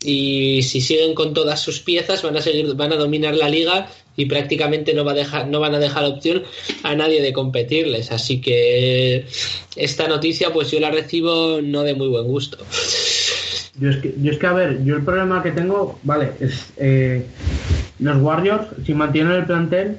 y 0.02 0.62
si 0.62 0.80
siguen 0.80 1.14
con 1.14 1.34
todas 1.34 1.60
sus 1.60 1.80
piezas 1.80 2.22
van 2.22 2.36
a 2.36 2.40
seguir 2.40 2.74
van 2.74 2.92
a 2.92 2.96
dominar 2.96 3.36
la 3.36 3.50
liga 3.50 3.90
y 4.16 4.26
prácticamente 4.26 4.94
no 4.94 5.04
va 5.04 5.12
a 5.12 5.14
dejar 5.14 5.48
no 5.48 5.60
van 5.60 5.74
a 5.74 5.78
dejar 5.78 6.04
opción 6.04 6.42
a 6.82 6.94
nadie 6.94 7.22
de 7.22 7.32
competirles. 7.32 8.12
Así 8.12 8.40
que 8.40 9.26
esta 9.76 10.08
noticia 10.08 10.52
pues 10.52 10.70
yo 10.70 10.80
la 10.80 10.90
recibo 10.90 11.60
no 11.62 11.82
de 11.82 11.94
muy 11.94 12.08
buen 12.08 12.26
gusto. 12.26 12.58
Yo 13.78 13.90
es 13.90 13.96
que, 13.98 14.14
yo 14.20 14.32
es 14.32 14.38
que 14.38 14.46
a 14.46 14.52
ver 14.52 14.84
yo 14.84 14.96
el 14.96 15.04
problema 15.04 15.42
que 15.42 15.52
tengo 15.52 15.98
vale 16.02 16.32
es 16.40 16.72
eh, 16.76 17.24
los 17.98 18.20
Warriors 18.20 18.66
si 18.84 18.94
mantienen 18.94 19.32
el 19.32 19.46
plantel 19.46 19.98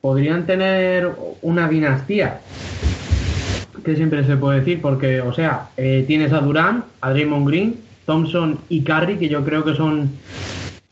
podrían 0.00 0.46
tener 0.46 1.10
una 1.42 1.68
dinastía 1.68 2.40
que 3.84 3.96
siempre 3.96 4.24
se 4.24 4.36
puede 4.36 4.60
decir 4.60 4.80
porque 4.80 5.20
o 5.20 5.32
sea 5.32 5.70
eh, 5.76 6.04
tienes 6.06 6.32
a 6.32 6.40
Durán 6.40 6.84
a 7.00 7.10
Draymond 7.10 7.46
Green 7.46 7.92
Thompson 8.06 8.58
y 8.68 8.82
Curry, 8.82 9.18
que 9.18 9.28
yo 9.28 9.44
creo 9.44 9.64
que 9.64 9.74
son, 9.74 10.10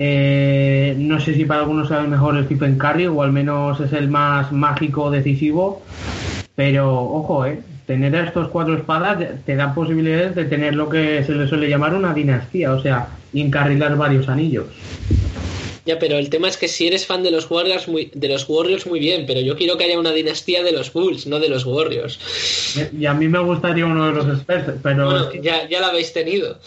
eh, 0.03 0.95
no 0.97 1.21
sé 1.21 1.35
si 1.35 1.45
para 1.45 1.61
algunos 1.61 1.89
sea 1.89 2.01
el 2.01 2.09
mejor 2.09 2.43
Stephen 2.47 2.79
Curry 2.79 3.07
o 3.07 3.21
al 3.21 3.33
menos 3.33 3.79
es 3.81 3.93
el 3.93 4.09
más 4.09 4.51
mágico, 4.51 5.11
decisivo, 5.11 5.83
pero 6.55 6.91
ojo, 6.91 7.45
eh, 7.45 7.61
tener 7.87 8.17
a 8.17 8.25
estos 8.25 8.49
cuatro 8.49 8.75
espadas 8.79 9.23
te 9.45 9.57
da 9.57 9.75
posibilidades 9.75 10.35
de 10.35 10.47
tener 10.47 10.75
lo 10.75 10.89
que 10.89 11.23
se 11.23 11.33
le 11.33 11.47
suele 11.47 11.69
llamar 11.69 11.95
una 11.95 12.15
dinastía, 12.15 12.73
o 12.73 12.81
sea, 12.81 13.09
encarrilar 13.35 13.95
varios 13.99 14.31
anillos. 14.31 14.69
Ya, 15.85 15.99
pero 15.99 16.17
el 16.17 16.31
tema 16.31 16.49
es 16.49 16.57
que 16.57 16.69
si 16.69 16.87
eres 16.87 17.05
fan 17.05 17.23
de 17.23 17.31
los 17.31 17.51
Warriors, 17.51 17.87
muy, 17.87 18.11
de 18.15 18.29
los 18.31 18.49
Warriors 18.49 18.87
muy 18.87 19.01
bien, 19.01 19.27
pero 19.27 19.41
yo 19.41 19.55
quiero 19.55 19.77
que 19.77 19.85
haya 19.85 19.99
una 19.99 20.13
dinastía 20.13 20.63
de 20.63 20.73
los 20.73 20.91
Bulls, 20.95 21.27
no 21.27 21.39
de 21.41 21.51
los 21.51 21.67
Warriors. 21.67 22.19
Y 22.99 23.05
a 23.05 23.13
mí 23.13 23.29
me 23.29 23.41
gustaría 23.41 23.85
uno 23.85 24.07
de 24.07 24.13
los 24.13 24.39
expertos, 24.39 24.77
pero... 24.83 25.05
Bueno, 25.05 25.43
ya, 25.43 25.69
ya 25.69 25.81
lo 25.81 25.87
habéis 25.87 26.13
tenido. 26.15 26.59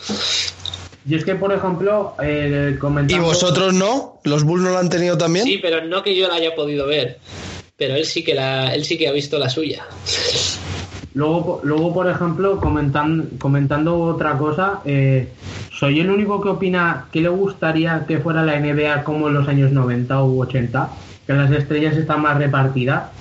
Y 1.06 1.16
es 1.16 1.26
que, 1.26 1.36
por 1.36 1.52
ejemplo, 1.52 2.16
eh, 2.24 2.78
comentando... 2.80 3.24
¿Y 3.24 3.28
vosotros 3.28 3.74
no? 3.74 4.20
¿Los 4.24 4.44
Bulls 4.44 4.64
no 4.64 4.72
lo 4.72 4.78
han 4.78 4.90
tenido 4.90 5.18
también? 5.18 5.46
Sí, 5.46 5.60
pero 5.62 5.84
no 5.86 6.02
que 6.02 6.16
yo 6.16 6.28
la 6.28 6.36
haya 6.36 6.56
podido 6.56 6.88
ver. 6.88 7.20
Pero 7.76 7.96
él 7.96 8.06
sí 8.06 8.24
que, 8.24 8.34
la, 8.34 8.74
él 8.74 8.86
sí 8.86 8.98
que 8.98 9.08
ha 9.08 9.12
visto 9.12 9.38
la 9.38 9.50
suya. 9.50 9.86
Luego, 11.16 11.62
luego 11.64 11.94
por 11.94 12.10
ejemplo, 12.10 12.60
comentan, 12.60 13.32
comentando 13.38 14.00
otra 14.00 14.38
cosa, 14.38 14.80
eh, 14.86 15.30
¿soy 15.72 16.00
el 16.00 16.10
único 16.10 16.42
que 16.42 16.50
opina 16.50 17.08
que 17.12 17.22
le 17.22 17.30
gustaría 17.30 18.06
que 18.08 18.20
fuera 18.20 18.44
la 18.44 18.60
NBA 18.60 19.04
como 19.04 19.28
en 19.28 19.36
los 19.36 19.48
años 19.48 19.72
90 19.72 20.24
u 20.24 20.42
80? 20.42 20.90
Que 21.28 21.34
las 21.34 21.52
estrellas 21.52 21.98
están 21.98 22.22
más 22.22 22.38
repartidas. 22.38 23.12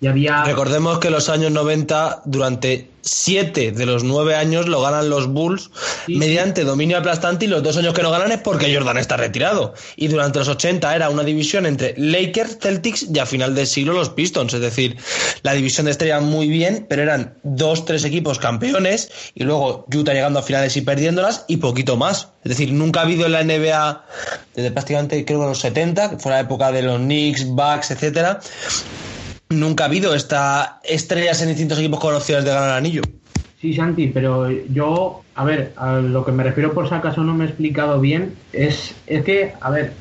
Y 0.00 0.06
había... 0.06 0.44
Recordemos 0.44 0.98
que 0.98 1.10
los 1.10 1.28
años 1.28 1.50
90, 1.50 2.22
durante 2.24 2.90
siete 3.00 3.72
de 3.72 3.86
los 3.86 4.04
nueve 4.04 4.34
años 4.34 4.68
lo 4.68 4.82
ganan 4.82 5.08
los 5.08 5.28
Bulls 5.28 5.70
Sí, 6.06 6.16
mediante 6.16 6.64
dominio 6.64 6.98
aplastante 6.98 7.46
y 7.46 7.48
los 7.48 7.62
dos 7.62 7.76
años 7.76 7.94
que 7.94 8.02
no 8.02 8.10
ganan 8.10 8.32
es 8.32 8.38
porque 8.38 8.72
Jordan 8.74 8.98
está 8.98 9.16
retirado. 9.16 9.74
Y 9.96 10.08
durante 10.08 10.38
los 10.38 10.48
80 10.48 10.94
era 10.94 11.08
una 11.08 11.24
división 11.24 11.66
entre 11.66 11.94
Lakers, 11.96 12.58
Celtics 12.60 13.06
y 13.12 13.18
a 13.18 13.26
final 13.26 13.54
del 13.54 13.66
siglo 13.66 13.92
los 13.92 14.10
Pistons. 14.10 14.54
Es 14.54 14.60
decir, 14.60 14.96
la 15.42 15.54
división 15.54 15.86
de 15.86 15.92
estrellas 15.92 16.22
muy 16.22 16.48
bien, 16.48 16.86
pero 16.88 17.02
eran 17.02 17.34
dos, 17.42 17.84
tres 17.84 18.04
equipos 18.04 18.38
campeones 18.38 19.10
y 19.34 19.44
luego 19.44 19.86
Utah 19.92 20.12
llegando 20.12 20.38
a 20.38 20.42
finales 20.42 20.76
y 20.76 20.82
perdiéndolas 20.82 21.44
y 21.48 21.56
poquito 21.56 21.96
más. 21.96 22.28
Es 22.44 22.50
decir, 22.50 22.72
nunca 22.72 23.00
ha 23.00 23.02
habido 23.04 23.26
en 23.26 23.32
la 23.32 23.42
NBA 23.42 24.04
desde 24.54 24.70
prácticamente 24.70 25.24
creo 25.24 25.40
que 25.40 25.46
los 25.46 25.58
70, 25.60 26.10
que 26.10 26.18
fue 26.18 26.32
la 26.32 26.40
época 26.40 26.70
de 26.72 26.82
los 26.82 26.98
Knicks, 26.98 27.46
Bucks, 27.46 27.90
etcétera. 27.90 28.40
Nunca 29.50 29.84
ha 29.84 29.86
habido 29.86 30.14
esta 30.14 30.80
estrellas 30.84 31.40
en 31.42 31.48
distintos 31.48 31.78
equipos 31.78 32.00
conocidas 32.00 32.44
de 32.44 32.50
ganar 32.52 32.70
anillo. 32.70 33.02
Sí, 33.60 33.74
Santi, 33.74 34.08
pero 34.08 34.50
yo, 34.50 35.22
a 35.34 35.44
ver, 35.44 35.72
a 35.76 35.94
lo 35.96 36.24
que 36.24 36.32
me 36.32 36.44
refiero 36.44 36.72
por 36.74 36.88
si 36.88 36.94
acaso 36.94 37.22
no 37.24 37.34
me 37.34 37.44
he 37.44 37.48
explicado 37.48 37.98
bien, 38.00 38.34
es, 38.52 38.94
es 39.06 39.24
que, 39.24 39.54
a 39.60 39.70
ver, 39.70 39.92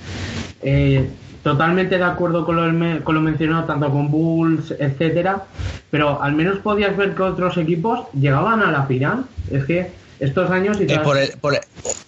eh, 0.61 1.09
totalmente 1.43 1.97
de 1.97 2.03
acuerdo 2.03 2.45
con 2.45 2.55
lo, 2.57 3.03
con 3.03 3.15
lo 3.15 3.21
mencionado, 3.21 3.63
tanto 3.63 3.89
con 3.89 4.11
Bulls, 4.11 4.75
etcétera, 4.77 5.45
pero 5.89 6.21
al 6.21 6.33
menos 6.33 6.59
podías 6.59 6.95
ver 6.97 7.15
que 7.15 7.23
otros 7.23 7.57
equipos 7.57 8.01
llegaban 8.13 8.61
a 8.61 8.71
la 8.71 8.83
final. 8.83 9.25
Es 9.49 9.63
que 9.65 9.89
estos 10.19 10.51
años 10.51 10.77
y 10.79 10.83
Eh, 10.91 10.99
por 10.99 11.17
el- 11.17 11.31
por 11.39 11.53
el- 11.55 11.61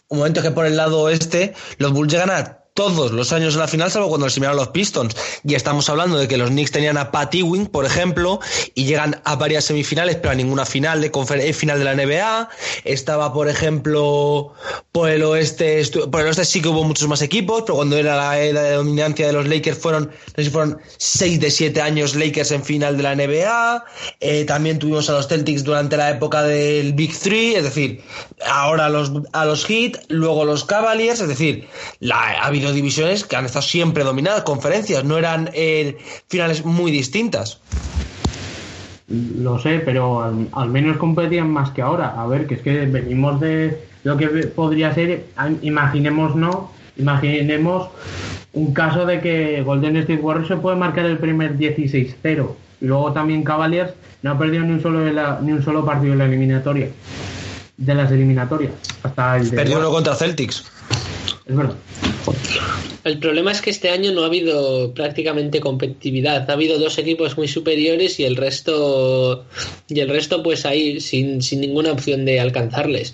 un 0.09 0.17
momento 0.19 0.41
que 0.41 0.51
por 0.51 0.65
el 0.65 0.75
lado 0.75 0.99
oeste 1.01 1.53
los 1.77 1.93
Bulls 1.93 2.11
llegan 2.11 2.29
a 2.31 2.58
todos 2.79 3.11
los 3.11 3.33
años 3.33 3.55
en 3.55 3.59
la 3.59 3.67
final, 3.67 3.91
salvo 3.91 4.07
cuando 4.07 4.27
les 4.27 4.37
eliminaron 4.37 4.55
los 4.55 4.69
Pistons. 4.69 5.13
Y 5.43 5.55
estamos 5.55 5.89
hablando 5.89 6.17
de 6.17 6.29
que 6.29 6.37
los 6.37 6.49
Knicks 6.49 6.71
tenían 6.71 6.95
a 6.95 7.11
Pat 7.11 7.35
Ewing, 7.35 7.67
por 7.67 7.83
ejemplo, 7.85 8.39
y 8.73 8.85
llegan 8.85 9.19
a 9.25 9.35
varias 9.35 9.65
semifinales, 9.65 10.15
pero 10.15 10.31
a 10.31 10.35
ninguna 10.35 10.65
final 10.65 11.01
de 11.01 11.11
eh, 11.13 11.51
final 11.51 11.79
de 11.79 11.83
la 11.83 11.93
NBA. 11.93 12.49
Estaba, 12.85 13.33
por 13.33 13.49
ejemplo, 13.49 14.53
por 14.93 15.09
el 15.09 15.23
oeste, 15.23 15.83
por 16.09 16.21
el 16.21 16.27
oeste 16.27 16.45
sí 16.45 16.61
que 16.61 16.69
hubo 16.69 16.85
muchos 16.85 17.09
más 17.09 17.21
equipos, 17.21 17.63
pero 17.63 17.75
cuando 17.75 17.97
era 17.97 18.15
la 18.15 18.39
era 18.39 18.61
de 18.61 18.75
dominancia 18.75 19.27
de 19.27 19.33
los 19.33 19.45
Lakers 19.45 19.77
fueron, 19.77 20.05
no 20.05 20.33
sé 20.37 20.45
si 20.45 20.49
fueron 20.49 20.79
6 20.95 21.37
de 21.41 21.51
7 21.51 21.81
años 21.81 22.15
Lakers 22.15 22.51
en 22.51 22.63
final 22.63 22.95
de 22.95 23.03
la 23.03 23.13
NBA. 23.13 23.83
Eh, 24.21 24.45
también 24.45 24.79
tuvimos 24.79 25.09
a 25.09 25.13
los 25.15 25.27
Celtics 25.27 25.65
durante 25.65 25.97
la 25.97 26.11
época 26.11 26.43
del 26.43 26.93
Big 26.93 27.13
Three, 27.19 27.55
es 27.55 27.63
decir, 27.65 28.01
ahora 28.47 28.85
a 28.85 28.89
los, 28.89 29.11
a 29.33 29.43
los 29.43 29.65
Heat, 29.65 29.97
luego 30.07 30.45
los 30.45 30.63
Cavaliers, 30.63 31.19
es 31.19 31.27
decir, 31.27 31.67
ha 32.09 32.45
habido 32.45 32.68
divisiones 32.73 33.23
que 33.23 33.35
han 33.35 33.45
estado 33.45 33.63
siempre 33.63 34.03
dominadas, 34.03 34.43
conferencias, 34.43 35.03
no 35.03 35.17
eran 35.17 35.49
eh, 35.53 35.97
finales 36.27 36.65
muy 36.65 36.91
distintas. 36.91 37.59
Lo 39.07 39.59
sé, 39.59 39.79
pero 39.79 40.21
al, 40.51 40.69
menos 40.69 40.97
competían 40.97 41.49
más 41.49 41.71
que 41.71 41.81
ahora. 41.81 42.21
A 42.21 42.27
ver, 42.27 42.45
que 42.45 42.55
es 42.55 42.61
que 42.61 42.85
venimos 42.85 43.39
de 43.39 43.81
lo 44.03 44.17
que 44.17 44.27
podría 44.27 44.93
ser, 44.93 45.25
imaginemos 45.61 46.35
no, 46.35 46.71
imaginemos 46.97 47.89
un 48.53 48.73
caso 48.73 49.05
de 49.05 49.21
que 49.21 49.61
Golden 49.61 49.97
State 49.97 50.21
Warriors 50.21 50.47
se 50.47 50.57
puede 50.57 50.77
marcar 50.77 51.05
el 51.05 51.17
primer 51.17 51.57
16-0 51.57 52.49
y 52.81 52.85
luego 52.85 53.11
también 53.13 53.43
Cavaliers 53.43 53.93
no 54.21 54.31
ha 54.31 54.37
perdido 54.37 54.63
ni 54.63 54.73
un 54.73 54.81
solo 54.81 54.99
ni 55.41 55.51
un 55.51 55.63
solo 55.63 55.85
partido 55.85 56.13
en 56.13 56.19
la 56.19 56.25
eliminatoria 56.25 56.89
de 57.77 57.95
las 57.95 58.11
eliminatorias 58.11 58.71
hasta 59.03 59.37
el 59.37 59.49
perdió 59.49 59.79
uno 59.79 59.91
contra 59.91 60.15
Celtics 60.15 60.65
es 61.45 61.55
verdad 61.55 61.75
el 63.03 63.19
problema 63.19 63.51
es 63.51 63.61
que 63.61 63.69
este 63.69 63.89
año 63.89 64.11
no 64.11 64.23
ha 64.23 64.25
habido 64.25 64.93
prácticamente 64.93 65.59
competitividad. 65.59 66.49
Ha 66.49 66.53
habido 66.53 66.79
dos 66.79 66.97
equipos 66.97 67.37
muy 67.37 67.47
superiores 67.47 68.19
y 68.19 68.25
el 68.25 68.35
resto 68.35 69.45
y 69.87 69.99
el 69.99 70.09
resto 70.09 70.43
pues 70.43 70.65
ahí 70.65 70.99
sin, 70.99 71.41
sin 71.41 71.61
ninguna 71.61 71.91
opción 71.91 72.25
de 72.25 72.39
alcanzarles. 72.39 73.13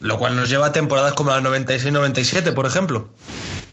Lo 0.00 0.18
cual 0.18 0.36
nos 0.36 0.50
lleva 0.50 0.66
a 0.66 0.72
temporadas 0.72 1.14
como 1.14 1.30
la 1.30 1.40
96-97, 1.40 2.52
por 2.52 2.66
ejemplo. 2.66 3.08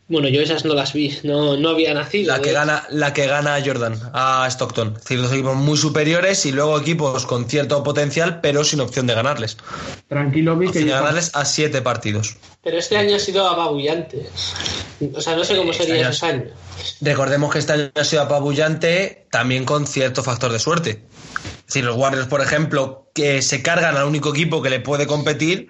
Bueno, 0.10 0.28
yo 0.28 0.41
esas 0.41 0.65
no 0.65 0.74
las 0.74 0.93
vi, 0.93 1.19
no, 1.22 1.56
no 1.56 1.69
había 1.69 1.93
nacido. 1.93 2.36
La 2.36 2.41
que, 2.41 2.52
gana, 2.52 2.84
la 2.89 3.13
que 3.13 3.28
gana 3.28 3.62
Jordan 3.63 3.93
a 4.12 4.48
Stockton. 4.50 4.95
Es 4.95 5.04
decir, 5.04 5.22
dos 5.22 5.32
equipos 5.32 5.56
muy 5.56 5.78
superiores 5.78 6.48
y 6.48 6.52
luego 6.52 6.80
equipos 6.80 7.28
con 7.28 7.48
cierto 7.48 7.84
potencial, 7.84 8.41
pero 8.41 8.63
sin 8.63 8.82
opción 8.82 9.06
de 9.06 9.13
ganarles. 9.13 9.58
Tranquilo, 10.08 10.58
vi 10.58 10.72
que. 10.72 10.84
ganarles 10.84 11.30
a 11.36 11.45
siete 11.45 11.84
partidos. 11.84 12.38
Pero 12.63 12.80
este 12.80 12.98
año 12.98 13.17
ha 13.17 13.19
sido 13.19 13.48
apabullante. 13.48 14.28
O 15.13 15.22
sea, 15.22 15.36
no 15.36 15.43
sé 15.43 15.56
cómo 15.56 15.74
sería 15.74 15.95
este 15.98 16.10
esos 16.10 16.24
años. 16.24 16.54
Recordemos 17.02 17.54
que 17.54 17.60
este 17.60 17.74
año 17.74 17.91
ha 17.93 18.04
sido 18.04 18.24
apabullante 18.24 19.28
también 19.30 19.63
con 19.63 19.86
cierto 19.86 20.24
factor 20.24 20.52
de 20.52 20.58
suerte. 20.58 21.04
Si 21.67 21.84
los 21.84 21.95
Warriors, 21.95 22.28
por 22.28 22.41
ejemplo, 22.41 23.09
que 23.20 23.42
se 23.42 23.62
cargan 23.62 23.98
al 23.98 24.06
único 24.06 24.30
equipo 24.30 24.62
que 24.62 24.70
le 24.70 24.80
puede 24.80 25.06
competir, 25.06 25.68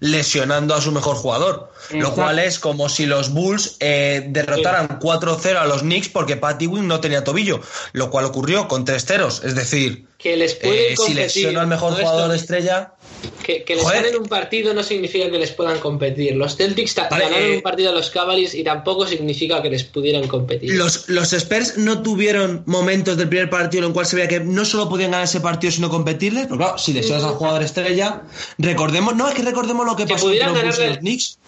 lesionando 0.00 0.74
a 0.74 0.82
su 0.82 0.92
mejor 0.92 1.16
jugador. 1.16 1.72
Lo 1.92 2.12
cual 2.14 2.38
es 2.38 2.58
como 2.58 2.90
si 2.90 3.06
los 3.06 3.30
Bulls 3.30 3.78
eh, 3.80 4.26
derrotaran 4.28 5.00
4-0 5.00 5.56
a 5.56 5.64
los 5.64 5.80
Knicks 5.80 6.10
porque 6.10 6.36
Patty 6.36 6.66
Wing 6.66 6.86
no 6.86 7.00
tenía 7.00 7.24
tobillo. 7.24 7.62
Lo 7.92 8.10
cual 8.10 8.26
ocurrió 8.26 8.68
con 8.68 8.84
3 8.84 9.02
ceros. 9.02 9.40
Es 9.42 9.54
decir, 9.54 10.08
que 10.18 10.36
les 10.36 10.54
puede 10.56 10.92
eh, 10.92 10.96
si 10.98 11.14
lesiona 11.14 11.62
al 11.62 11.68
mejor 11.68 11.94
jugador 11.94 12.34
estrella. 12.34 12.92
Que, 13.42 13.64
les 13.66 13.84
ganen 13.84 14.16
un 14.16 14.26
partido 14.26 14.72
no 14.72 14.82
significa 14.82 15.28
que 15.30 15.38
les 15.38 15.50
puedan 15.50 15.78
competir. 15.80 16.36
Los 16.36 16.56
Celtics 16.56 16.94
ganaron 16.94 17.34
eh, 17.34 17.56
un 17.56 17.62
partido 17.62 17.90
a 17.90 17.92
los 17.92 18.10
Cavaliers 18.10 18.54
y 18.54 18.62
tampoco 18.62 19.06
significa 19.06 19.60
que 19.60 19.70
les 19.70 19.82
pudieran 19.82 20.28
competir. 20.28 20.74
Los, 20.74 21.08
los 21.08 21.32
Spurs 21.32 21.76
no 21.76 22.02
tuvieron 22.02 22.62
momentos 22.66 23.16
del 23.16 23.28
primer 23.28 23.50
partido 23.50 23.84
en 23.84 23.88
el 23.88 23.94
cual 23.94 24.06
se 24.06 24.16
veía 24.16 24.28
que 24.28 24.40
no 24.40 24.64
solo 24.64 24.88
podían 24.88 25.10
ganar 25.10 25.24
ese 25.24 25.40
partido 25.40 25.72
sino 25.72 25.90
competirles. 25.90 26.44
Pero 26.44 26.58
claro, 26.58 26.78
si 26.78 26.92
lesionas 26.92 27.24
al 27.24 27.34
jugador 27.34 27.62
estrella, 27.62 28.22
recordemos, 28.58 29.16
no 29.16 29.28
es 29.28 29.34
que 29.34 29.42
recordemos 29.42 29.84
lo 29.84 29.96
que, 29.96 30.06
pasó 30.06 30.26
con 30.26 30.66
los 30.66 30.98
Knicks 30.98 31.38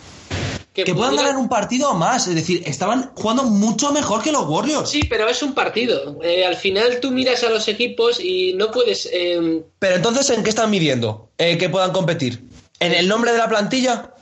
que, 0.73 0.95
puedan 0.95 1.17
ganar 1.17 1.37
un 1.37 1.49
partido 1.49 1.95
más. 1.95 2.27
Es 2.27 2.35
decir, 2.35 2.63
estaban 2.67 3.13
jugando 3.15 3.45
mucho 3.45 3.93
mejor 3.93 4.23
que 4.23 4.33
los 4.33 4.47
Warriors. 4.47 4.89
Sí, 4.89 5.05
pero 5.05 5.29
es 5.29 5.43
un 5.43 5.53
partido. 5.55 6.19
Eh, 6.23 6.47
al 6.47 6.57
final 6.57 7.01
tú 7.01 7.11
miras 7.11 7.43
a 7.45 7.51
los 7.51 7.69
equipos 7.69 8.19
y 8.21 8.55
no 8.55 8.71
puedes. 8.71 9.09
Em, 9.13 9.63
pero 9.79 9.97
entonces, 9.97 10.31
¿en 10.31 10.43
qué 10.43 10.51
están 10.51 10.71
midiendo 10.71 11.31
eh, 11.39 11.59
que 11.59 11.69
puedan 11.69 11.93
competir? 11.93 12.45
¿En 12.81 12.93
el 12.93 13.07
nombre 13.07 13.33
de 13.33 13.39
la 13.39 13.49
plantilla? 13.49 14.15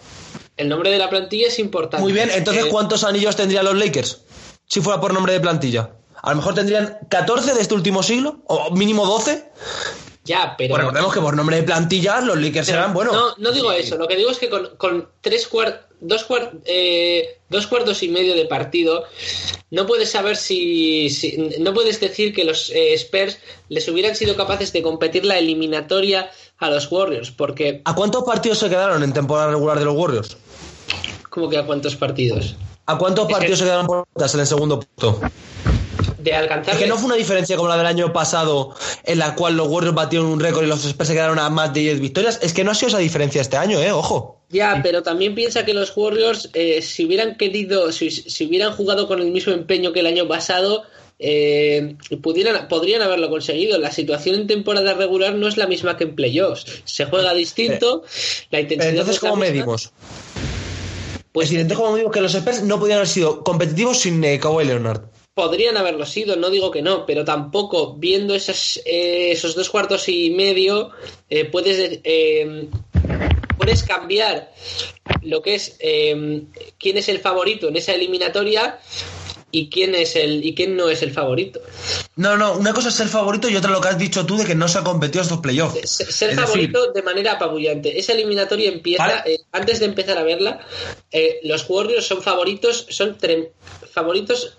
El 0.57 0.69
nombre 0.69 0.91
de 0.91 0.99
la 0.99 1.09
plantilla 1.09 1.47
es 1.47 1.59
importante. 1.59 2.03
Muy 2.03 2.13
bien, 2.13 2.31
entonces, 2.35 2.67
eh, 2.67 2.69
¿cuántos 2.69 3.05
anillos 3.05 3.37
tendrían 3.37 3.65
los 3.65 3.77
Lakers? 3.77 4.23
Si 4.67 4.81
fuera 4.81 5.01
por 5.01 5.15
nombre 5.15 5.33
de 5.33 5.41
plantilla. 5.41 5.93
A 6.23 6.31
lo 6.31 6.37
mejor 6.37 6.55
tendrían 6.55 6.99
14 7.09 7.55
de 7.55 7.63
este 7.63 7.75
último 7.75 8.03
siglo, 8.03 8.43
o 8.47 8.71
mínimo 8.73 9.07
12. 9.07 9.51
Ya, 10.25 10.55
pero. 10.57 10.71
Bueno, 10.71 10.87
recordemos 10.87 11.15
que 11.15 11.21
por 11.21 11.37
nombre 11.37 11.57
de 11.57 11.63
plantilla 11.63 12.21
los 12.21 12.39
Lakers 12.39 12.69
eran, 12.69 12.93
bueno. 12.93 13.13
No, 13.13 13.35
no 13.39 13.53
digo 13.53 13.73
eso. 13.73 13.97
Lo 13.97 14.07
que 14.07 14.17
digo 14.17 14.31
es 14.31 14.39
que 14.39 14.51
con, 14.51 14.77
con 14.77 15.09
tres 15.23 15.47
cuartos 15.49 15.91
dos, 16.01 16.27
eh, 16.65 17.39
dos 17.49 17.67
cuartos 17.67 18.03
y 18.03 18.09
medio 18.09 18.35
de 18.35 18.47
partido, 18.47 19.05
no 19.71 19.87
puedes 19.87 20.11
saber 20.11 20.37
si, 20.37 21.09
no 21.59 21.73
puedes 21.73 22.01
decir 22.01 22.35
que 22.35 22.45
los 22.45 22.71
eh, 22.71 22.95
Spurs 22.95 23.39
les 23.69 23.87
hubieran 23.89 24.17
sido 24.17 24.37
capaces 24.37 24.73
de 24.73 24.83
competir 24.83 25.25
la 25.25 25.39
eliminatoria 25.39 26.31
a 26.59 26.71
los 26.71 26.91
Warriors, 26.91 27.31
porque... 27.31 27.83
¿A 27.85 27.95
cuántos 27.95 28.25
partidos 28.25 28.59
se 28.59 28.69
quedaron 28.69 29.03
en 29.03 29.13
temporada 29.13 29.51
regular 29.51 29.79
de 29.79 29.85
los 29.85 29.97
Warriors? 29.97 30.37
¿Cómo 31.29 31.49
que 31.49 31.59
a 31.59 31.65
cuántos 31.65 31.97
partidos? 31.97 32.57
¿A 32.87 32.99
cuántos 32.99 33.31
partidos 33.31 33.61
se 33.61 33.65
quedaron 33.67 33.87
por 33.87 34.07
en 34.17 34.41
el 34.41 34.47
segundo 34.47 34.81
punto? 34.81 35.21
De 36.23 36.35
alcanzar. 36.35 36.77
que 36.77 36.87
no 36.87 36.97
fue 36.97 37.07
una 37.07 37.17
diferencia 37.17 37.57
como 37.57 37.69
la 37.69 37.77
del 37.77 37.87
año 37.87 38.13
pasado, 38.13 38.75
en 39.05 39.19
la 39.19 39.35
cual 39.35 39.57
los 39.57 39.69
Warriors 39.69 39.95
batieron 39.95 40.29
un 40.29 40.41
récord 40.41 40.65
y 40.65 40.69
los 40.69 40.85
Spurs 40.85 41.09
se 41.09 41.15
quedaron 41.15 41.39
a 41.39 41.51
más 41.51 41.73
de 41.73 41.81
10 41.81 42.01
victorias. 42.01 42.39
Es 42.43 42.53
que 42.53 42.65
no 42.65 42.71
ha 42.71 42.75
sido 42.75 42.89
esa 42.89 42.99
diferencia 42.99 43.41
este 43.41 43.57
año, 43.57 43.81
¿eh? 43.81 43.93
Ojo. 43.93 44.41
Ya, 44.51 44.81
pero 44.83 45.03
también 45.03 45.35
piensa 45.35 45.65
que 45.65 45.75
los 45.75 45.97
Warriors, 45.97 46.51
eh, 46.55 46.83
si 46.83 47.05
hubieran 47.05 47.37
querido, 47.37 47.93
si, 47.93 48.09
hubieran 48.47 48.73
jugado 48.73 49.07
con 49.07 49.21
el 49.21 49.31
mismo 49.31 49.53
empeño 49.53 49.93
que 49.93 50.01
el 50.01 50.07
año 50.07 50.27
pasado, 50.27 50.83
eh, 51.21 51.97
pudieran, 52.21 52.67
podrían 52.67 53.03
haberlo 53.03 53.31
conseguido. 53.31 53.79
La 53.79 53.93
situación 53.93 54.35
en 54.37 54.47
temporada 54.47 54.95
regular 54.95 55.35
no 55.35 55.47
es 55.47 55.57
la 55.57 55.67
misma 55.67 55.97
que 55.97 56.05
en 56.05 56.17
playoffs. 56.17 56.83
Se 56.85 57.05
juega 57.05 57.33
distinto, 57.35 58.03
la 58.51 58.61
intensidad. 58.61 58.91
entonces, 58.91 59.21
¿cómo 59.21 59.37
medimos? 59.37 59.93
Pues, 61.33 61.53
entonces, 61.53 61.79
¿cómo 61.79 61.93
medimos 61.93 62.13
que 62.13 62.21
los 62.21 62.35
Spurs 62.35 62.63
no 62.63 62.81
podían 62.81 62.97
haber 62.97 63.09
sido 63.09 63.45
competitivos 63.45 64.01
sin 64.01 64.23
eh, 64.25 64.41
Kawhi 64.41 64.65
Leonard? 64.65 65.03
Podrían 65.35 65.77
haberlo 65.77 66.07
sido, 66.07 66.37
no 66.37 66.51
digo 66.51 66.71
que 66.71 66.83
no, 66.83 67.07
pero 67.07 67.25
tampoco 67.25 67.95
viendo 67.95 68.35
esos, 68.35 68.81
eh, 68.85 69.31
esos 69.33 69.55
dos 69.55 69.71
cuartos 69.71 70.09
y 70.09 70.31
medio 70.31 70.91
eh, 71.29 71.45
puedes, 71.45 72.01
eh, 72.05 72.69
puedes 73.57 73.83
cambiar 73.83 74.53
lo 75.23 75.43
que 75.43 75.55
es 75.55 75.77
quién 76.79 76.97
es 76.97 77.09
el 77.09 77.19
favorito 77.19 77.69
en 77.69 77.77
esa 77.77 77.93
eliminatoria 77.93 78.79
y 79.51 79.69
quién 79.69 79.95
es 79.95 80.17
el 80.17 80.45
y 80.45 80.55
quién 80.55 80.77
no 80.77 80.89
es 80.89 81.03
el 81.03 81.13
favorito. 81.13 81.61
No, 82.17 82.37
no, 82.37 82.55
una 82.55 82.73
cosa 82.73 82.89
es 82.89 82.95
ser 82.95 83.09
favorito 83.09 83.49
y 83.49 83.57
otra 83.57 83.71
lo 83.71 83.81
que 83.81 83.89
has 83.89 83.99
dicho 83.99 84.27
tú 84.27 84.37
de 84.37 84.45
que 84.45 84.55
no 84.55 84.69
se 84.69 84.79
ha 84.79 84.85
competido 84.85 85.23
estos 85.23 85.39
playoffs. 85.39 85.91
Ser, 85.91 86.35
favorito 86.35 86.93
de 86.93 87.03
manera 87.03 87.33
apabullante. 87.33 87.99
Esa 87.99 88.13
eliminatoria 88.13 88.69
empieza 88.71 89.25
antes 89.53 89.81
de 89.81 89.87
empezar 89.87 90.19
a 90.19 90.23
verla. 90.23 90.61
los 91.43 91.69
Warriors 91.69 92.07
son 92.07 92.23
favoritos, 92.23 92.87
son 92.91 93.17
favoritos 93.93 94.55